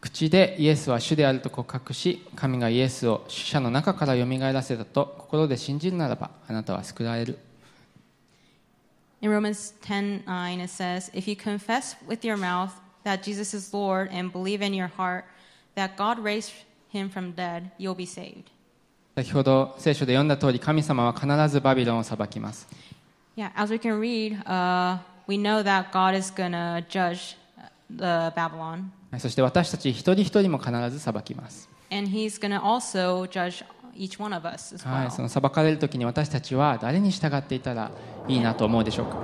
[0.00, 7.38] 口でイエスは主であると告白し神がイエスを死者の中からよみがえらせたと心で信じるならばあなたは救われる
[9.21, 12.71] In Romans 10:9 it says, "If you confess with your mouth
[13.03, 15.25] that Jesus is Lord and believe in your heart
[15.75, 16.51] that God raised
[16.89, 18.51] him from dead, you'll be saved.
[19.15, 22.67] 先ほど聖書で読んだ通り神様は必ずバビロンを裁きます
[23.37, 27.37] Yeah, as we can read, uh, we know that God is going to judge
[27.89, 33.63] the Babylon, はいそして私たち一人一人も必ず裁きます、 and He's going to also judge
[33.96, 37.90] each one of us as はい.その裁かれる時に私たちは誰に従っていたら
[38.28, 39.16] いいなと思うでしょうか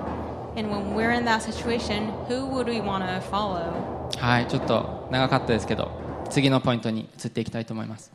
[0.57, 3.97] ？And when we're in that situation, who would we want to follow?
[4.19, 5.91] はいちょっと長かったですけど
[6.31, 8.13] 次のポイントに移っていきたいと思います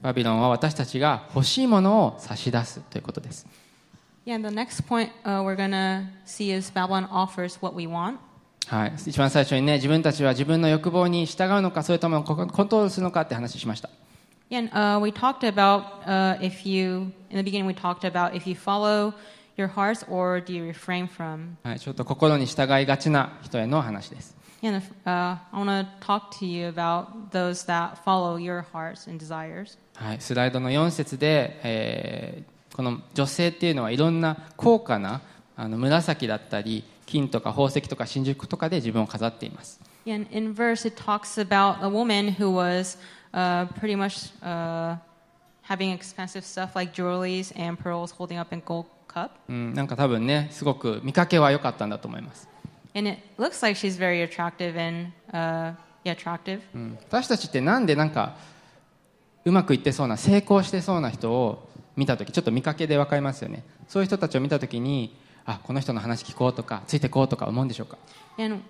[0.00, 3.46] バビロンは私たちが欲しいものを差し出すということです
[4.26, 7.86] Yeah, and the next point uh, we're going to see is Babylon offers what we
[7.86, 8.18] want.
[8.66, 13.88] はい、一番最初にね自分たちは自分の欲望に従うのかそれともココントロールするのかって話しました
[14.50, 18.34] Yeah, and uh, we talked about uh, if you, in the beginning, we talked about
[18.34, 19.14] if you follow
[19.56, 21.56] your hearts or do you refrain from.
[21.62, 28.36] はい、ちょっと心に従いがちな人への話です Yeah, and if, uh, I want to talk to you about those that follow
[28.36, 29.78] your hearts and desires.
[29.94, 35.20] はい、スライドの4節で、えーこの女性っていうのはいろんな高価な
[35.56, 42.96] あの紫だったり金とか宝石とか真珠とかで自分を飾っています Yeah, and in verse, it talks about a woman who was
[43.32, 44.96] uh, pretty much uh,
[45.62, 49.30] having expensive stuff like jewelries and pearls holding up in gold cup.
[49.48, 52.48] うん、なんか多分ねすごく見かけは良かったんだと思います、
[52.94, 56.60] And it looks like she's very attractive and uh, yeah, attractive.
[56.74, 58.36] うん、私たちってなんでなんか
[59.44, 67.98] うまくいってそうな成功してそうな人を見た時ちょっと見かけで分かりますよねそういう人たちを見た時にあこの人の話聞こうとかついてこうとか思うんでしょうか
[68.38, 68.60] And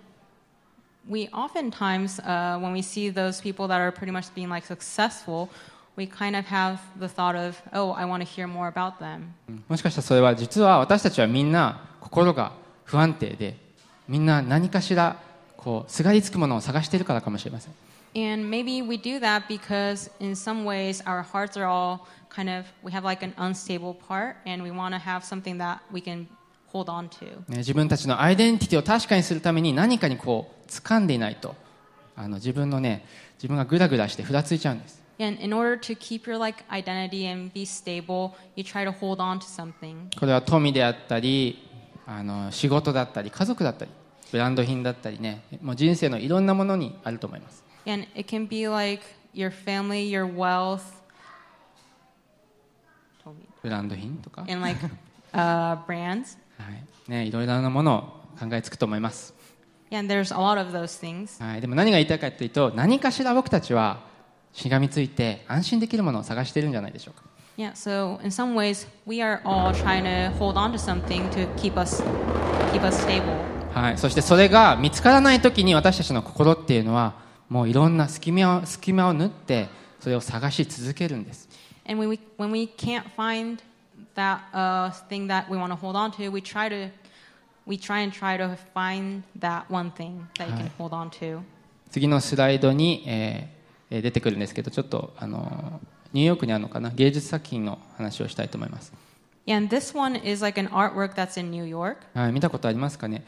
[1.10, 5.50] we oftentimes, uh, when we see those people that are pretty much being like successful,
[5.96, 9.34] we kind of have the thought of, oh, I want to hear more about them.
[9.48, 12.52] うんもしかしたらそれは実は私たちはみんな心が
[12.84, 13.56] 不安定で
[14.08, 15.18] みんな何かしら
[15.58, 17.74] こうすがりつくものを探しているからかもしれません
[18.18, 22.66] And maybe we do that because in some ways our hearts are all kind of,
[22.82, 26.28] we have like an unstable part and we want to have something that we can
[26.73, 27.27] hold on to.
[27.49, 31.55] ね、自分たちのアイデンティティを確かにするために何かにこう掴んでいないと
[32.17, 33.05] あの自分のね
[33.37, 39.17] 自分がグラグラしてふらついちゃうんです And in order to keep your like identity and be stable, you try to hold
[39.19, 40.19] on to something.
[40.19, 41.69] これは富であったり
[42.07, 43.91] あの仕事だったり家族だったり
[44.33, 49.03] ブランド品だったりねもう人生のいろんなものにあると思います And it can be like
[49.35, 50.81] your family, your wealth,
[53.63, 54.81] ブランド品とか、and like
[55.33, 56.39] uh, brands.
[56.61, 56.91] はい。
[57.11, 59.35] ね、いろいろなものを考えつくと思います、
[59.91, 61.43] Yeah, and there's a lot of those things.
[61.45, 63.99] はい、でも何が言いたいかというと何かしら僕たちは
[64.53, 67.29] しがみついて安心できるものを探しているんじゃないでしょうか。
[67.57, 71.79] Yeah, so in some ways, we are all trying to hold on to something to keep
[71.79, 72.03] us
[72.73, 73.37] keep us stable.
[73.75, 77.15] はい、そしてそれが見つからない時に私たちの心っていうのは
[77.49, 79.69] もういろんな隙間を隙間を縫って
[79.99, 81.49] それを探し続けるんです。
[81.87, 83.59] And when we when we can't find
[84.15, 86.91] that uh, thing that we want to hold on to, we try to
[87.67, 91.43] we try and try to find that one thing that you can hold on to.
[91.91, 95.81] 次のスライドに、えーえー出てくるんですけどちょっとあの
[96.13, 98.93] ニューヨークにあるのかな芸術作品の話をしたいと思います、
[99.47, 101.97] Yeah, and this one is like an artwork that's in New York.
[102.15, 103.25] はい、見たことありますかね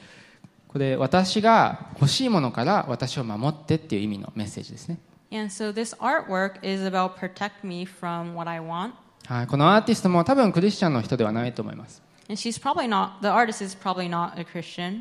[0.69, 4.99] これ私が欲しいものから私を守ってっていう意味のメッセージですね
[5.33, 8.93] And so this artwork is about protect me from what I want.
[9.27, 12.03] はい、このアーティストも多分クリスチャンの人ではないと思います。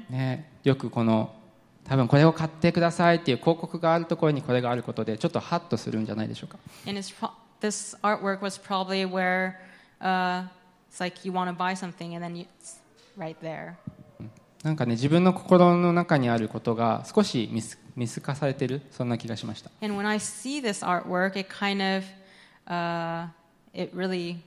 [0.09, 1.33] ね、よくこの
[1.83, 6.59] 多分これを買ってくださいっていう広告があるところにこれがあることでちょっとハッとするんじゃないでしょうか。
[14.63, 19.71] なんかね、自分の心の中にあることが少し見透,見透かされてる、そんな気がしました。
[19.81, 22.05] And when I see this artwork, it kind of、
[23.73, 24.37] it really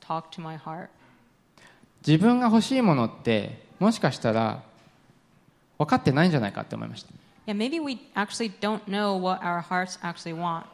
[0.00, 0.88] talked to my heart.
[2.06, 4.62] 自分が欲しいものってもしかしたら
[5.78, 7.12] 分かってないんじゃないかって思いました
[7.46, 10.64] Yeah, maybe we actually don't know what our hearts actually want.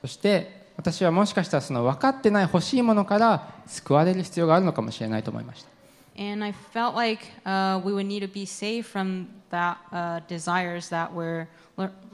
[0.00, 5.70] そして私はもしかしたらその分かってない欲しいものから救われる必要があるのかもしれないと思いました
[6.18, 10.88] And I felt like uh, we would need to be saved from that uh, desires
[10.90, 11.46] that we're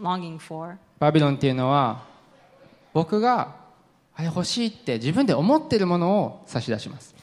[0.00, 0.78] longing for.
[0.98, 2.02] バビロンっていうのは
[2.92, 3.54] 僕が
[4.16, 7.14] あれ欲しいって自分で思ってるものを差し出します。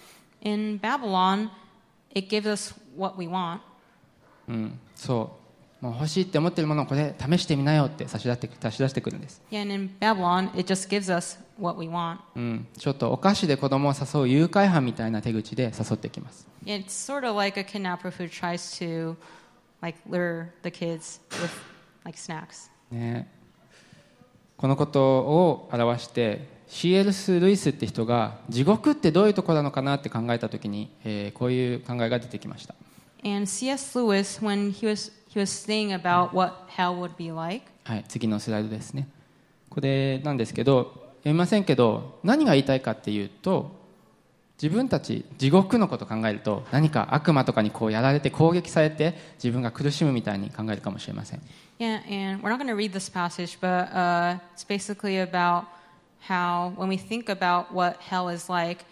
[4.48, 5.32] うん、そ
[5.82, 5.84] う。
[5.84, 9.42] もう欲しいって思ってるものをこれ試してみなよって差し出して,差し出してくるんです。
[12.78, 16.48] ちょっとお菓子で子供を誘う誘拐犯みたいな手口で誘ってきます。
[24.56, 27.40] このことを表して C.L.S.
[27.40, 32.74] ルイスって人が地獄ってどういうところなのかなって考えた時に、えーこういう考えが出てきました
[33.24, 34.00] And C.S.
[34.00, 39.08] Lewis, when he was he was saying about what hell would be like, はい、次のスライドですね
[39.70, 43.72] これなんですけど読みませんけど何が言いたいかっていうと
[44.60, 51.42] 自分たち地獄のことを考えると何か悪魔とかにこうやられて攻撃されて自分が苦しむみたいに考えるかもしれません
[51.80, 55.66] yeah, and we're not going to read this passage, but uh, it's basically about
[56.28, 58.86] how when we think about what hell is like,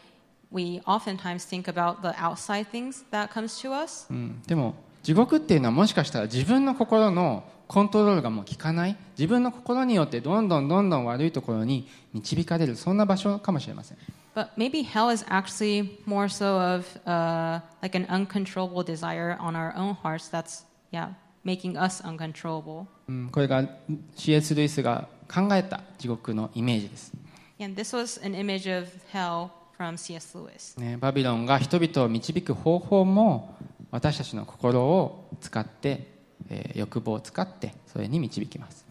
[0.52, 4.08] we oftentimes think about the outside things that comes to us.
[4.10, 13.98] うん、でも地獄っていうのはもしかしたら自分の心のコントロールがもう効かない自分の心によってどんどんどんどん悪いところに導かれるそんな場所かもしれません
[14.34, 19.74] But maybe hell is actually more so of uh, like an uncontrollable desire on our
[19.76, 21.10] own hearts that's, yeah,
[21.44, 22.86] making us uncontrollable.
[23.10, 23.68] うん、これが
[24.16, 24.56] C.S.
[24.56, 27.12] ルイスが考えた地獄のイメージです、
[31.00, 33.56] バビロンが人々を導く方法も
[33.92, 36.08] 私たちの心を使って、
[36.74, 38.86] 欲望を使ってそれに導きます。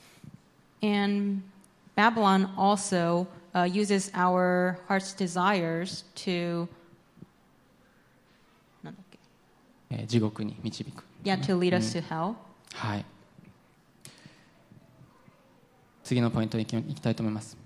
[1.97, 6.69] Babylon also uses our heart's desires to
[10.07, 11.05] 地獄に導く。
[11.25, 12.35] Yeah, to lead us to hell.
[12.75, 13.05] はい。
[16.05, 17.60] 次のポイントに行きたいと思います。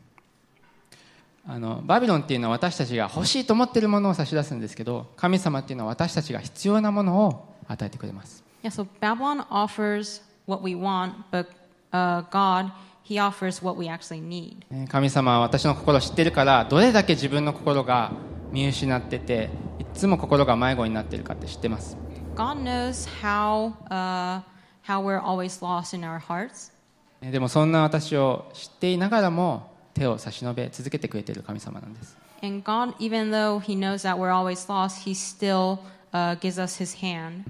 [1.46, 11.48] あのバビロンっていうのは私たちが欲しいと思っているものを差し出すんですけど神様っていうのは私たちが必要なものを与えてくれます Yeah, so Babylon offers what we want, but
[11.92, 12.70] uh, God,
[13.02, 14.64] He offers what we actually need.
[14.70, 18.12] ね神様は私の心を知ってるからどれだけ自分の心が
[18.50, 21.98] 見失ってていつも心が迷子になってるかって知ってます
[22.34, 24.40] God knows how, uh,
[24.86, 26.72] how we're always lost in our hearts.
[27.20, 32.16] ねでもそんな私を知っていながらも手を差し伸べ続けてくれてる神様なんです。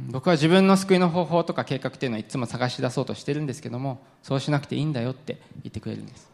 [0.08, 6.30] 僕は自分の救いの方法とか計画というのはいつも探し出そうとしてるんですけども、そうしなくていいんだよって言ってくれるんです。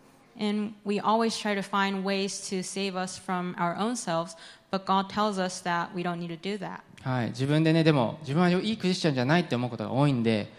[7.03, 7.29] はい。
[7.29, 10.53] 自分でね、でも、自分はいいクリスチャンじゃないって思うことが多いんで、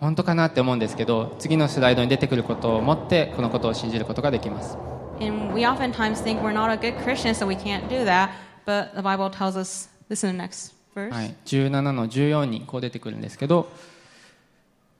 [0.00, 4.78] 本当かなって思うんですけど次のスライドに出てくることをもってこのことを信じることができます。
[11.46, 13.70] 17の14にこう出てくるんですけど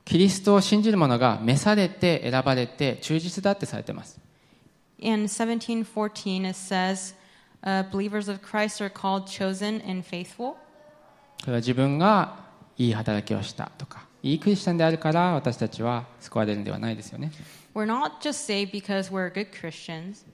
[0.04, 4.18] キリストを信じる者が召されて選ばれて忠実だってされてます。
[11.42, 12.36] これは自分が
[12.76, 14.07] いい働きをしたとか。
[14.22, 17.30] いいクリスチャンであるから私たちは救われるんではないですよね
[17.74, 20.24] We're not just saved because we're good Christians.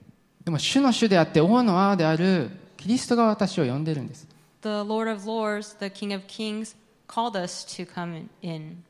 [0.44, 4.26] でも主の主であって王の王であるキリストが私を呼んでるんです
[4.62, 6.74] The Lord of Lords, the King of Kings,
[7.06, 8.82] called us to come in.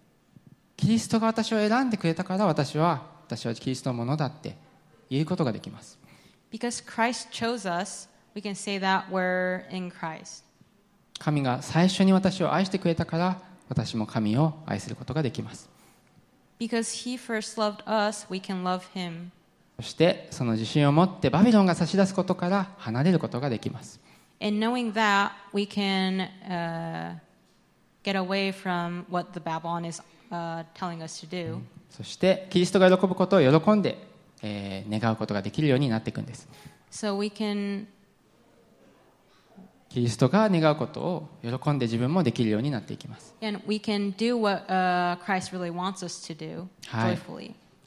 [0.76, 4.56] キリストが私を選んでくれたから私は私はキリストのものだって
[5.10, 5.98] 言うことができます
[6.52, 10.44] Because Christ chose us, we can say that we're in Christ.
[11.18, 15.68] 神が最初に私を愛してくれたから私も神を愛することができます。
[19.76, 23.98] そしてその自信を持ってバビロンが差し出すことから離れることができます。
[31.90, 33.98] そしてキリストが喜ぶことを喜んで、
[34.42, 36.48] え、願うことができるようになっていくんです。
[39.94, 43.32] キリストが願うことを喜んで自分もできるようになっていきます。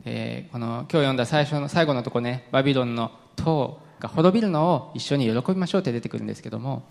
[0.05, 0.45] え。
[0.45, 6.85] え、この今日読んだ最初の最後のとこね、バビロンの塔が滅びるのを一緒に喜びましょうって出てくるんですけども。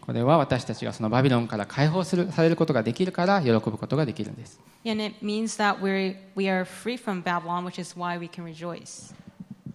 [0.00, 4.58] これは私たちがそのバビロンから解放するされることができるから喜ぶことができるんです。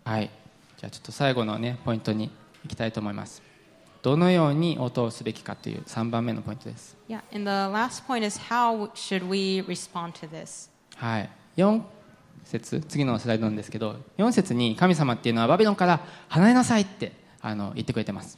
[0.04, 0.30] はい。
[0.78, 2.30] じゃあちょっと最後のねポイントに
[2.66, 3.42] いきたいと思います。
[4.02, 6.98] どのように応答すべきかという3番目のポイントです。
[7.08, 10.70] Yeah, and the last point is how should we respond to this?
[10.98, 11.30] はい。
[11.58, 11.82] 4
[12.44, 18.38] 節次のスライドなんですけど4節に神様っていうのはバビロンから離れなさいってあの言ってくれてます。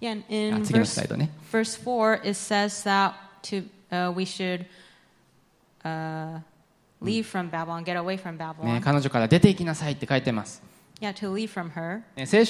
[0.00, 1.30] Yeah, and in あ次のスライドね。
[1.52, 4.66] verse 4, it says that to, uh, we should
[5.84, 6.40] uh,
[7.00, 8.80] leave from Babylon, get away from ね Babylon.
[8.80, 10.62] 彼女から出て行きなさいって書いてます
[10.98, 11.36] 聖書を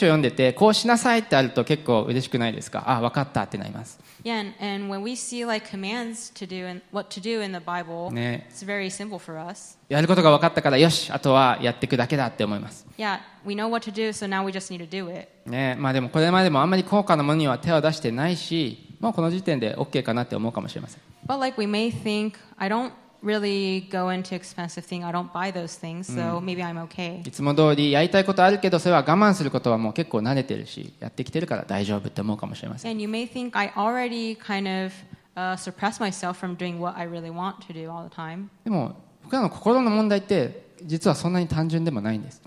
[0.09, 2.84] 読んでてこうしなさいってあると結構嬉しくないですか？
[2.86, 3.99] ああ分かったってなります。
[4.22, 4.44] や
[10.01, 12.86] ることが分かったからよし、あとはやっていくだけだって思います。
[12.97, 13.05] で
[16.01, 21.01] もこれまでもあんまり高価なものには手を出してないし、もうこの時点で OK かなって思うかもしれません。
[21.26, 22.92] But like we may think, I don't
[23.26, 25.04] really go into expensive things.
[25.04, 27.26] I don't buy those things, so maybe I'm okay.
[27.26, 34.92] いつも通りやりたいことあるけどそれは我慢することはもう結構慣れてるしやってきてるから大丈夫って思うかもしれません And you may think I already kind of
[35.34, 38.48] uh, suppress myself from doing what I really want to do all the time.
[38.64, 42.40] でも僕らの心の問題って実はそんなに単純でもないんです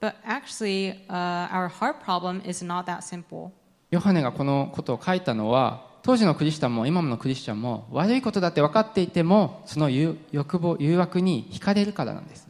[0.00, 3.50] But actually, uh, our heart problem is not that simple.
[3.90, 12.48] ヨハネがこのことを書いたのは当時のクリスチャンも今のクリスチャンも悪いことだって分かっていてもその誘欲望誘惑に惹かれるからなんです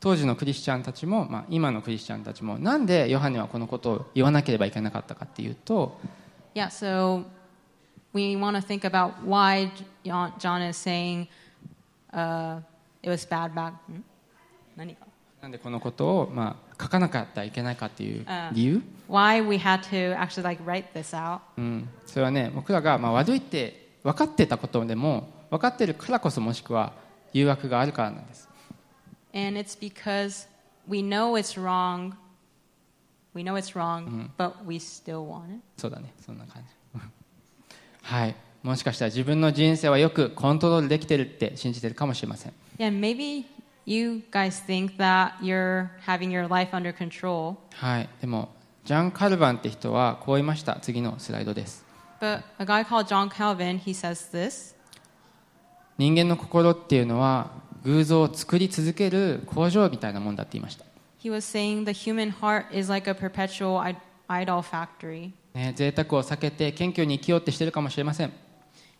[0.00, 5.98] 当時のクリスチャンたちも、まあ、今のクリスチャンたちもなんでヨハネはこのことを言わなければいけなかったかっていうと
[6.54, 7.24] yeah, so
[8.12, 9.70] we want to think about why
[10.38, 11.28] John, is saying
[12.12, 12.60] uh,
[13.02, 13.74] it was bad back.
[13.88, 14.02] hmm?
[14.76, 15.06] 何か
[15.42, 21.40] なんでこのことを、まあ、書かなかったらいけないかっていう理由、Why we had to actually like write this out?
[21.58, 26.92] うん、それはね僕らが、まあ、悪いって分かってたことでも分かってるからこそもしくは
[27.32, 28.48] 誘惑があるからなんです。
[29.34, 30.48] And it's because
[30.88, 32.14] we know it's wrong.
[33.34, 35.60] We know it's wrong, but we still want it.
[35.76, 36.12] そうだね。
[36.24, 36.98] そんな感じ。
[38.02, 38.34] はい。
[38.62, 42.52] もしかしたら自分の人生はよくコントロールできてるって信じてるかもしれません。
[42.78, 43.44] Yeah, maybe
[43.89, 48.49] you guys think that you're having your life under control, はいでも
[48.83, 51.83] ジャン・カルバンって人はこう言いました次のスライドです
[52.21, 54.75] but a guy called John Calvin, he says this.
[55.97, 57.51] 人間の心っていうのは
[57.83, 60.85] 偶像を作り続ける工場みたいなもんだって言いました、
[61.21, 63.95] He was saying the human heart is like a perpetual i-
[64.27, 65.31] idol factory.
[65.53, 68.33] ね、贅沢を避けて謙虚に生きようってしてるかもしれません、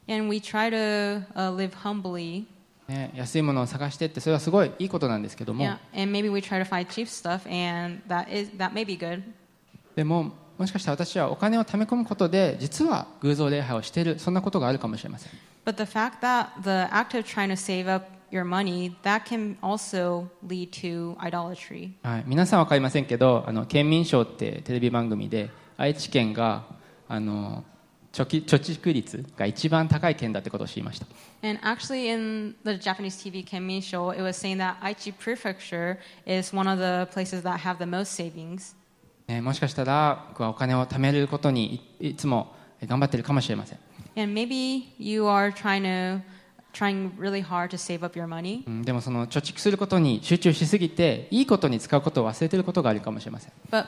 [0.07, 2.45] And we try to uh, live humbly.
[2.90, 8.98] ね、安いものを探してってそれはすごいいいことなんですけども、Yeah, and maybe we try to find cheap stuff, and that is that may be
[8.98, 9.22] good.
[9.94, 15.32] でももしかしたら私はお金を貯め込むことで実は偶像礼拝をしているそんなことがあるかもしれません
[15.64, 19.56] But the fact that the act of trying to save up your money that can
[19.62, 21.92] also lead to idolatry.
[22.02, 26.64] はい、皆さんは分かりませんけどあの県民賞ってテレビ番組で愛知県が
[27.08, 27.64] あの
[28.12, 31.06] 貯金貯蓄率が一番高い県だってことを知りました
[31.42, 36.54] And actually, in the Japanese TV Kenmin show, it was saying that Aichi Prefecture is
[36.54, 38.74] one of the places that have the most savings.
[39.28, 42.54] ねもしかしたら僕はお金を貯めることにいいつも
[42.84, 43.78] 頑張ってるかもしれません、
[44.16, 46.20] And maybe you are trying to
[46.72, 48.64] trying really hard to save up your money.
[48.66, 53.86] うんでもその貯蓄することに集中しすぎていいことに使うことを忘れてることがあるかもしれません But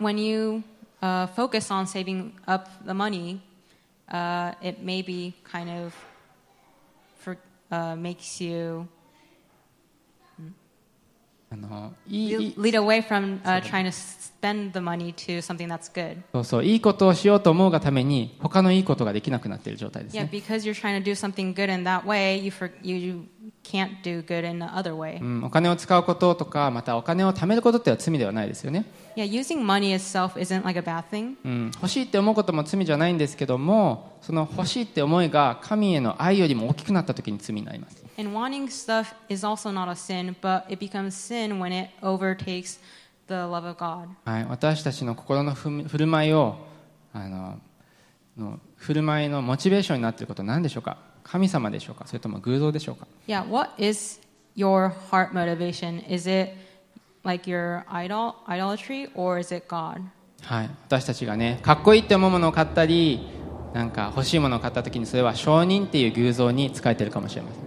[0.00, 0.62] when you
[1.02, 3.40] uh, focus on saving up the money,
[4.10, 5.94] uh, it maybe kind of
[7.18, 7.36] for,
[7.70, 8.88] uh, makes you
[11.50, 16.18] あのいい lead away from uh, trying to spend the money to something that's good.
[16.32, 22.96] そうそういいことをしようと思うがために他のいいことができなくなっている状態です Yeah, ね、because you're trying to do something good in that way, you, for, you,
[22.96, 23.24] you
[23.64, 25.22] can't do good in the other way.
[25.22, 28.84] うん、お金を使うこととかまたお金を貯めることっては罪ではないですよね
[29.16, 31.36] Yeah, using money itself isn't like a bad thing.
[31.44, 41.90] うん、欲しいって思うことも罪じゃないんですけどもその欲しいって思いが神への愛よりも大きくなった時に罪になります And wanting stuff is also not a sin, but it becomes sin when it
[42.02, 42.80] overtakes
[43.28, 44.08] the love of God.
[44.24, 46.56] はい、私たちの心のふ振る舞いを
[47.12, 47.58] あの
[48.36, 54.20] の振る舞いのモチベーションになっていることは何でしょうか神様でしょうかそれとも偶像でしょうか Yeah, what is
[54.56, 56.04] your heart motivation?
[56.10, 56.52] Is it
[57.24, 60.02] like your idol, 奴隷、or is it God?
[60.42, 63.28] はい、私たちがねかっこいいって思うものを買ったり
[63.74, 67.62] なんか欲しいものを買った時にそれは承認っていう偶像に使えてるかもしれません、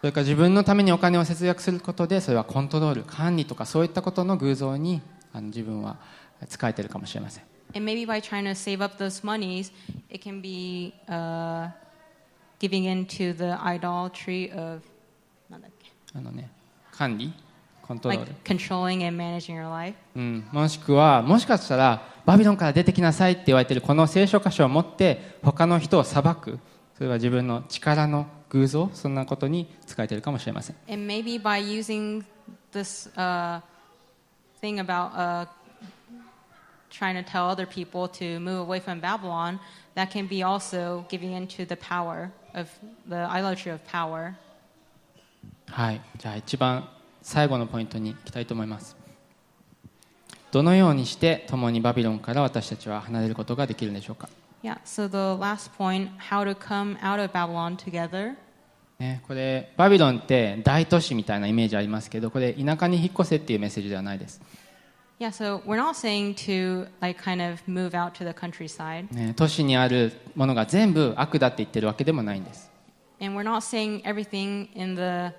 [0.00, 5.00] それから自分のためにお金を節約することでそれはコントロール管理とかそういったことの偶像に
[5.32, 5.96] あの自分は
[6.48, 7.53] 使えてるかもしれません。
[7.74, 9.72] And maybe by trying to save up those monies,
[10.08, 11.68] it can be uh,
[12.58, 14.82] giving into the idolatry of
[16.16, 16.48] あのね
[16.92, 17.32] 管理
[17.82, 19.94] コントロール like controlling and managing your life.
[20.14, 26.58] うん、もしくはもしかしたらバビロンから出てきなさいって言われているこの聖書箇所を持って他の人を裁く
[26.96, 32.24] それは自分の力の偶像そんなことに使えているかもしれません And maybe by using
[32.72, 33.60] this uh,
[34.62, 35.46] thing about uh,
[36.96, 39.58] trying to tell other people to move away from Babylon,
[39.96, 42.68] that can be also giving into the power of
[43.08, 44.34] the idolatry of power.
[45.66, 46.88] はい、じゃあ一番
[47.22, 48.96] 最後のポイントに行きたいと思います
[50.52, 54.28] どのようにして共にバビロンから私たちは離れることができるんでしょうか、
[54.62, 58.36] Yeah, so the last point, how to come out of Babylon together.
[58.98, 64.40] ね、これバビロンって大都市みたいなイメージありますけどこれ田舎に引っ越せっていうメッセージではないです、
[65.19, 72.71] Yeah, so we're not saying to like kind of move out to the countryside, ね、都市にあるものが全部悪だって言ってるわけでもないんです
[73.19, 75.33] and we're not saying everything in the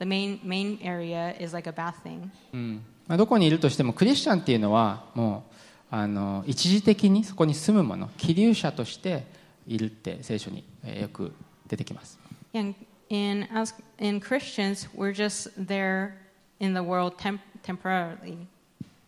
[0.00, 2.30] the main main area is like a bad thing.
[2.52, 5.44] うんまあ、どこにいるとしてもクリスチャンっていうのはも
[5.92, 9.24] うあの一時的にそこに住むもの気流者として
[9.66, 11.32] いるって聖書にえーよく
[11.68, 12.18] 出てきます
[12.54, 12.74] And
[13.08, 16.14] in as in Christians, we're just there
[16.59, 18.47] in the world temp- temporarily.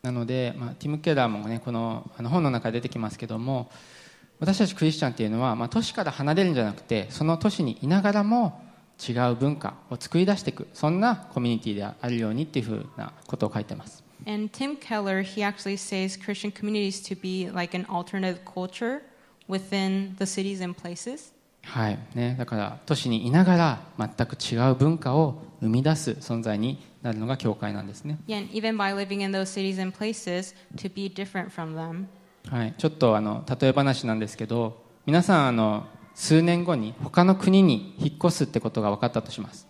[0.02, 3.70] なので、まあ、ティム・ケラーも、ね、このあの本の中で出てきますけども
[4.40, 8.62] 私たちクリスチャンっていうのは、まあ、都市から離れるんじゃなくてその都市にいながらも
[9.06, 19.02] 違う文化を作り出していくそんなコミュニティであるようにっていうふうなことを書いてます And Tim Keller, he actually says Christian communities to be like an alternative culture
[19.48, 21.34] within the cities and places.
[21.64, 28.20] はいね、だから都市にいながら全く違う文化を生み出す存在になるのが教会なんですね。
[32.50, 39.68] はい、ちょっとあの例え話なんですけど、皆さんあの数年後に他の国に引っ越すってことが分かったとします。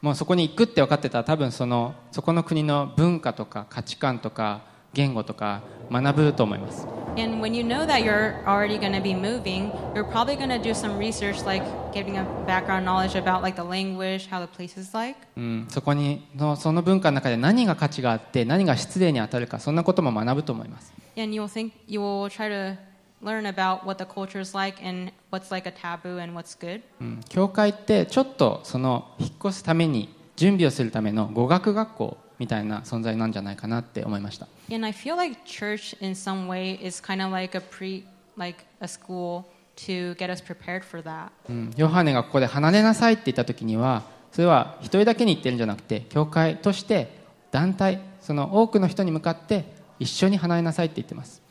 [0.00, 4.62] もうそこに行くって分かってたら多分そ,のそこの国の文化とか価値観とか
[4.92, 6.86] 言語とか学ぶと思います
[7.16, 10.62] And when you know that you're already going to be moving, you're probably going to
[10.62, 14.78] do some research, like getting a background knowledge about like the language, how the place
[14.80, 15.16] is like.
[15.36, 22.76] うん、そこにのその文化の中で何が価値があって何が失礼に当たるかそんなことも学ぶと思います And you'll think you will try to
[23.22, 26.80] learn about what the culture is like and what's like a taboo and what's good.
[27.00, 38.04] うん、教会ってちょっとその引っ越すために準備をするための語学学校みたいな存在なんじゃないかなって思いました And I feel like church in some way is kind of like a pre,
[38.36, 39.44] like a school
[39.76, 41.28] to get us prepared for that.
[41.48, 47.20] うん、ヨハネがここで離れなさいって言った時にはそれは一人だけに言ってるんじゃなくて教会として
[47.50, 49.64] 団体その多くの人に向かって
[49.98, 51.42] 一緒に離れなさいって言ってます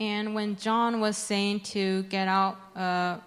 [0.00, 3.18] And when John was saying to get out, uh,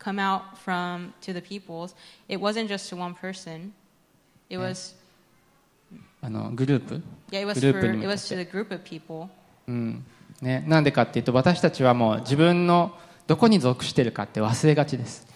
[0.00, 1.94] come out from to the peoples,
[2.28, 3.72] it wasn't just to one person.
[4.50, 4.94] It was,
[6.22, 9.00] あのグループ？Yeah, for, グループに向かって、
[9.66, 10.04] うん。
[10.40, 12.96] ね、なんでかっていうと私たちはもう自分の
[13.26, 15.26] どこに属してるかって忘れがちです。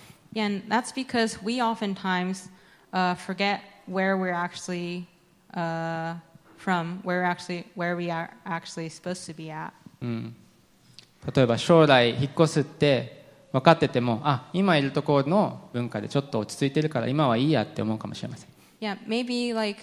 [11.34, 18.50] 例えば将来引っ越すって分かっててもあ今いるところの文化でちょっと落ち着いてるから今はいいやって思うかもしれません。
[18.80, 19.80] Yeah, maybe like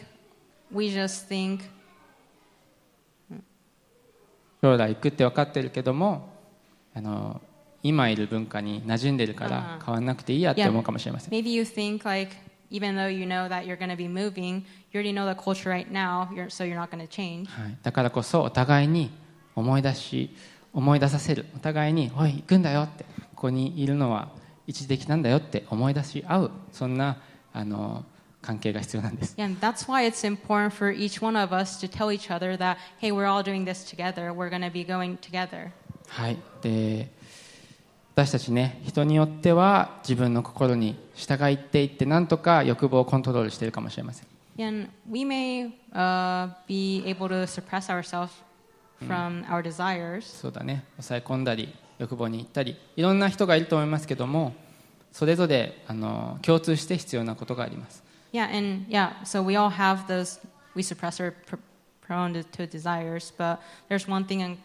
[0.74, 1.60] we just think,
[4.62, 6.30] 将来行くって分かってるけども
[6.94, 7.42] あの
[7.82, 12.36] 今いる文化に馴染んでるから変わんなくていいやって思うかもしれません、maybe you think like
[12.72, 15.70] even though you know that you're going to be moving, you already know the culture
[15.70, 17.48] right now, you're, so you're not going to change.
[17.50, 19.12] はい、だからこそお互いに
[19.56, 20.36] 思い出し
[20.74, 23.06] 思い出させるお互いに「おい行くんだよ」って
[23.36, 24.30] ここにいるのは
[24.66, 27.18] 一時的なんだよって思い出し合うそんな
[27.54, 28.06] あの
[28.44, 32.56] 関係が必要なんです Yeah, and that's why it's important for each one of us to tell each other
[32.58, 34.32] that, hey, we're all doing this together.
[34.34, 35.72] We're going to be going together.
[36.10, 37.10] はい、で
[38.14, 44.28] 私たちね人によっては自分の心に従いっていってなんとか欲望をコントロールしているかもしれません
[44.60, 48.30] And we may uh, be able to suppress ourselves
[49.08, 50.22] from our desires.
[50.22, 54.54] そうだね抑え込んだり欲望に行ったりいろんな人がいると思いますけども
[55.12, 58.04] それぞれあの共通して必要なことがあります
[58.34, 60.40] Yeah, and yeah, so we all have those,
[60.76, 61.58] we suppress our pr-
[62.02, 63.60] prone to, to desires, but
[63.90, 64.58] there's one thing in,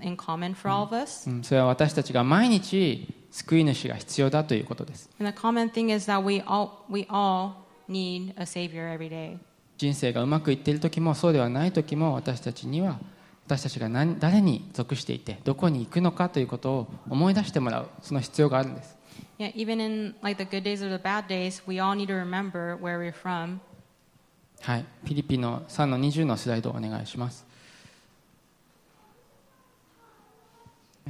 [0.00, 1.28] in common for all of us.
[1.28, 7.52] うんそれは私たちが毎日救い主が必要だということです And the common thing is that we all, we all
[7.88, 9.36] need a Savior every day.
[9.76, 12.98] 人生がうまくいっている時もそうではない時も私たちには
[13.46, 18.96] 私たちが何誰に属していてどこに行くのかということを思い出してもらうその必要があるんです
[19.38, 22.14] Yeah, even in like the good days or the bad days, we all need to
[22.14, 23.60] remember where we're from.
[24.60, 27.52] はい、フィリピンの3の20のスライドをお願いします。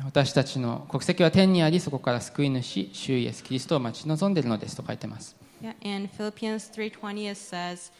[0.05, 7.93] 私たちの国籍は天にありそこから救い主主イエスキリストを待ち望んでいるのですと書いてます Yeah, in Philippians 3:20 it says,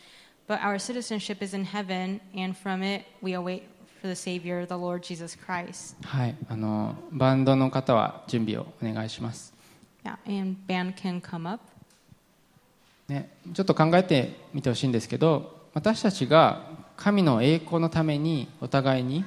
[0.49, 3.63] "But our citizenship is in heaven, and from it we await
[4.01, 9.53] for the Savior, the Lord Jesus Christ." はいあのバンドの方は準備をお願いします
[10.05, 11.63] Yeah, and band can come up.
[13.09, 19.25] ね、ちょっと考えてみてほしいんですけど私たちが神の栄光のためにお互いに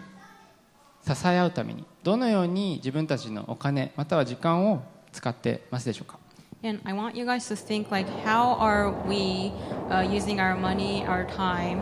[1.05, 6.17] 支え合うためにどのように自分たちのお金または時間を使ってますでしょうか
[6.63, 9.51] ？And I want you guys to think like, how are we
[9.89, 11.81] uh, using our money, our time?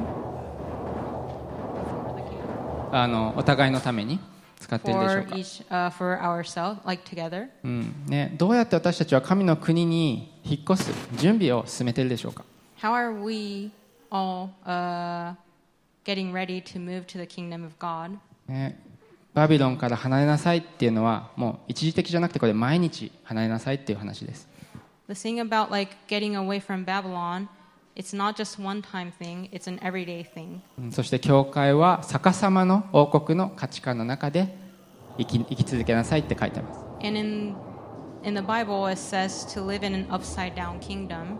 [2.91, 4.19] あのお互いのために
[4.63, 7.49] 使っているでしょうか、each, uh, for ourselves, like together?
[7.63, 12.43] うんね、どうやって私たちは神の国に引っ越す準備を進めているでしょうか
[12.81, 13.71] How are we
[14.09, 15.35] all uh,
[16.05, 18.17] getting ready to move to the kingdom of God?
[18.47, 18.79] ね、
[19.33, 24.47] バビロンから離れなさいっていうのはもう一時的じゃなくてこれ毎日離れなさいっていう話です
[25.07, 27.47] The thing about like getting away from Babylon,
[27.95, 30.61] it's not just one time thing, it's an everyday thing.
[30.77, 34.55] うんそして教会は逆さまの王国の価値観の中で
[35.17, 37.55] 生き生き続けなさいって書いてあります And in
[38.23, 41.37] in the Bible it says to live in an upside down kingdom.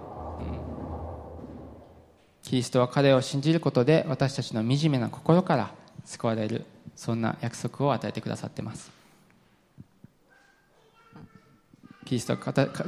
[2.44, 5.74] キリストは彼を信じることで私たちの惨めな心から
[6.06, 8.92] 救われるそんな約束を与えてくださっています
[12.06, 12.38] キリスト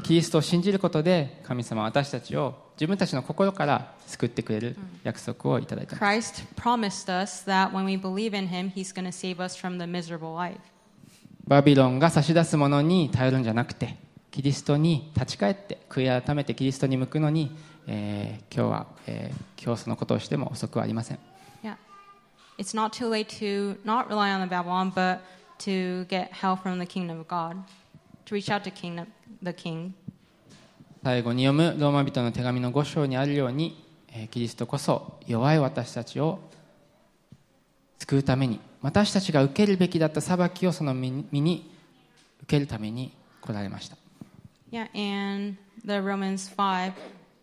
[0.04, 9.56] キリストを信じることで神様は私たちを自分たちの心から救ってくれる約束をいただいています Christ promised us that when we believe in him, he's going to save us
[9.58, 10.60] from the miserable life.
[11.48, 13.96] バビロンが差し出すものに頼るんじゃなくて
[14.32, 17.56] キリストに立ち返って悔い改めてキリストに向くのに、
[17.88, 21.20] えー今日は、えー今日そのことをしても遅くはありません
[21.64, 21.78] Yeah.
[22.58, 25.20] It's not too late to not rely on the Babylon, but
[25.60, 27.58] to get help from the kingdom of God,
[28.26, 29.08] to reach out to kingdom,
[29.42, 29.94] the king.
[31.06, 33.80] 最後に読むローマ人の手紙の5章にあるように、
[34.12, 36.40] えーキリストこそ弱い私たちを
[38.00, 41.72] 救うために私たちが受けるべきだった裁きをその身に
[42.42, 43.98] 受けるために来られました。
[44.72, 46.94] Yeah, and the Romans 5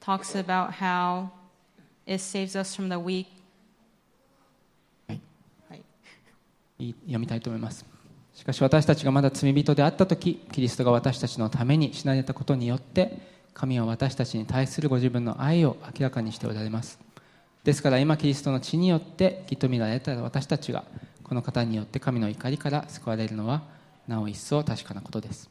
[0.01, 1.29] talks about how
[2.05, 3.27] it saves us from the weak.
[5.07, 5.21] はい。
[5.69, 7.87] はい読みたいと思います。
[8.35, 16.99] しかし私たちがまだ罪人であった時キリストが私たちのために死なれたことによって神は私たちに対するご自分の愛を明らかにしておられます
[17.65, 20.85] ですから今キリストの血によって義と見られた私たちが
[21.23, 23.63] この方によって神の怒りから救われるのは
[24.09, 25.49] なお一層確かなことです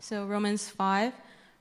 [0.00, 1.12] So, Romans 5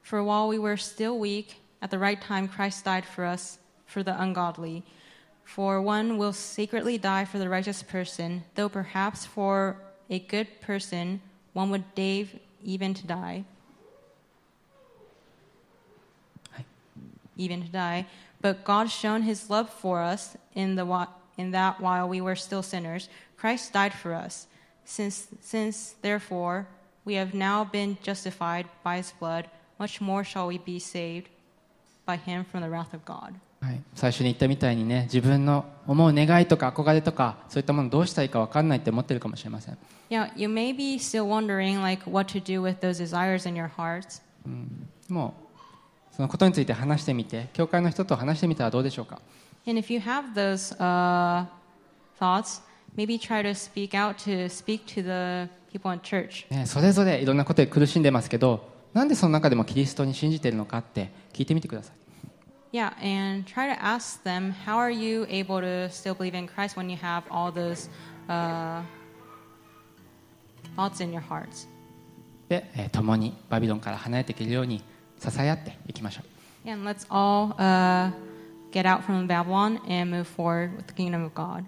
[0.03, 4.03] For while we were still weak, at the right time Christ died for us, for
[4.03, 4.83] the ungodly.
[5.45, 9.77] For one will secretly die for the righteous person, though perhaps for
[10.09, 11.21] a good person
[11.53, 12.25] one would dare
[12.63, 13.45] even to die.
[17.36, 18.06] Even to die.
[18.40, 22.36] But God shown his love for us in, the, whi- in that while we were
[22.36, 24.46] still sinners, Christ died for us.
[24.84, 26.66] Since, since therefore
[27.04, 29.48] we have now been justified by his blood,
[29.78, 31.28] much more shall we be saved
[32.06, 33.34] by him from the wrath of God.
[33.60, 39.76] はい、最初に言ったみたいにね自分の思う願いとか憧れとかそういったものどうしたらいいか分かんないって思ってるかもしれません
[40.10, 43.68] Yeah, you may be still wondering like what to do with those desires in your
[43.68, 44.22] hearts.
[45.08, 45.41] もう
[46.15, 49.19] そのことについて話してみて教会の人と話してみたらどうでしょうか
[49.65, 51.45] And if you have those uh,
[52.19, 52.61] thoughts,
[52.95, 56.45] maybe try to speak out to speak to the people in church.
[56.53, 61.95] ね、それぞれいろんなことで苦しんでますけどなんでその中でもキリストに信じているのかって聞いてみてください
[62.73, 66.75] Yeah, and try to ask them, how are you able to still believe in Christ
[66.75, 67.87] when you have all those
[68.27, 68.81] uh,
[70.75, 71.67] thoughts in your hearts?
[72.49, 74.83] で、えー共にバビロンから離れていけるように
[75.22, 78.10] 支え合っていきましょう And let's all uh,
[78.72, 81.64] get out from Babylon and move forward with the kingdom of God.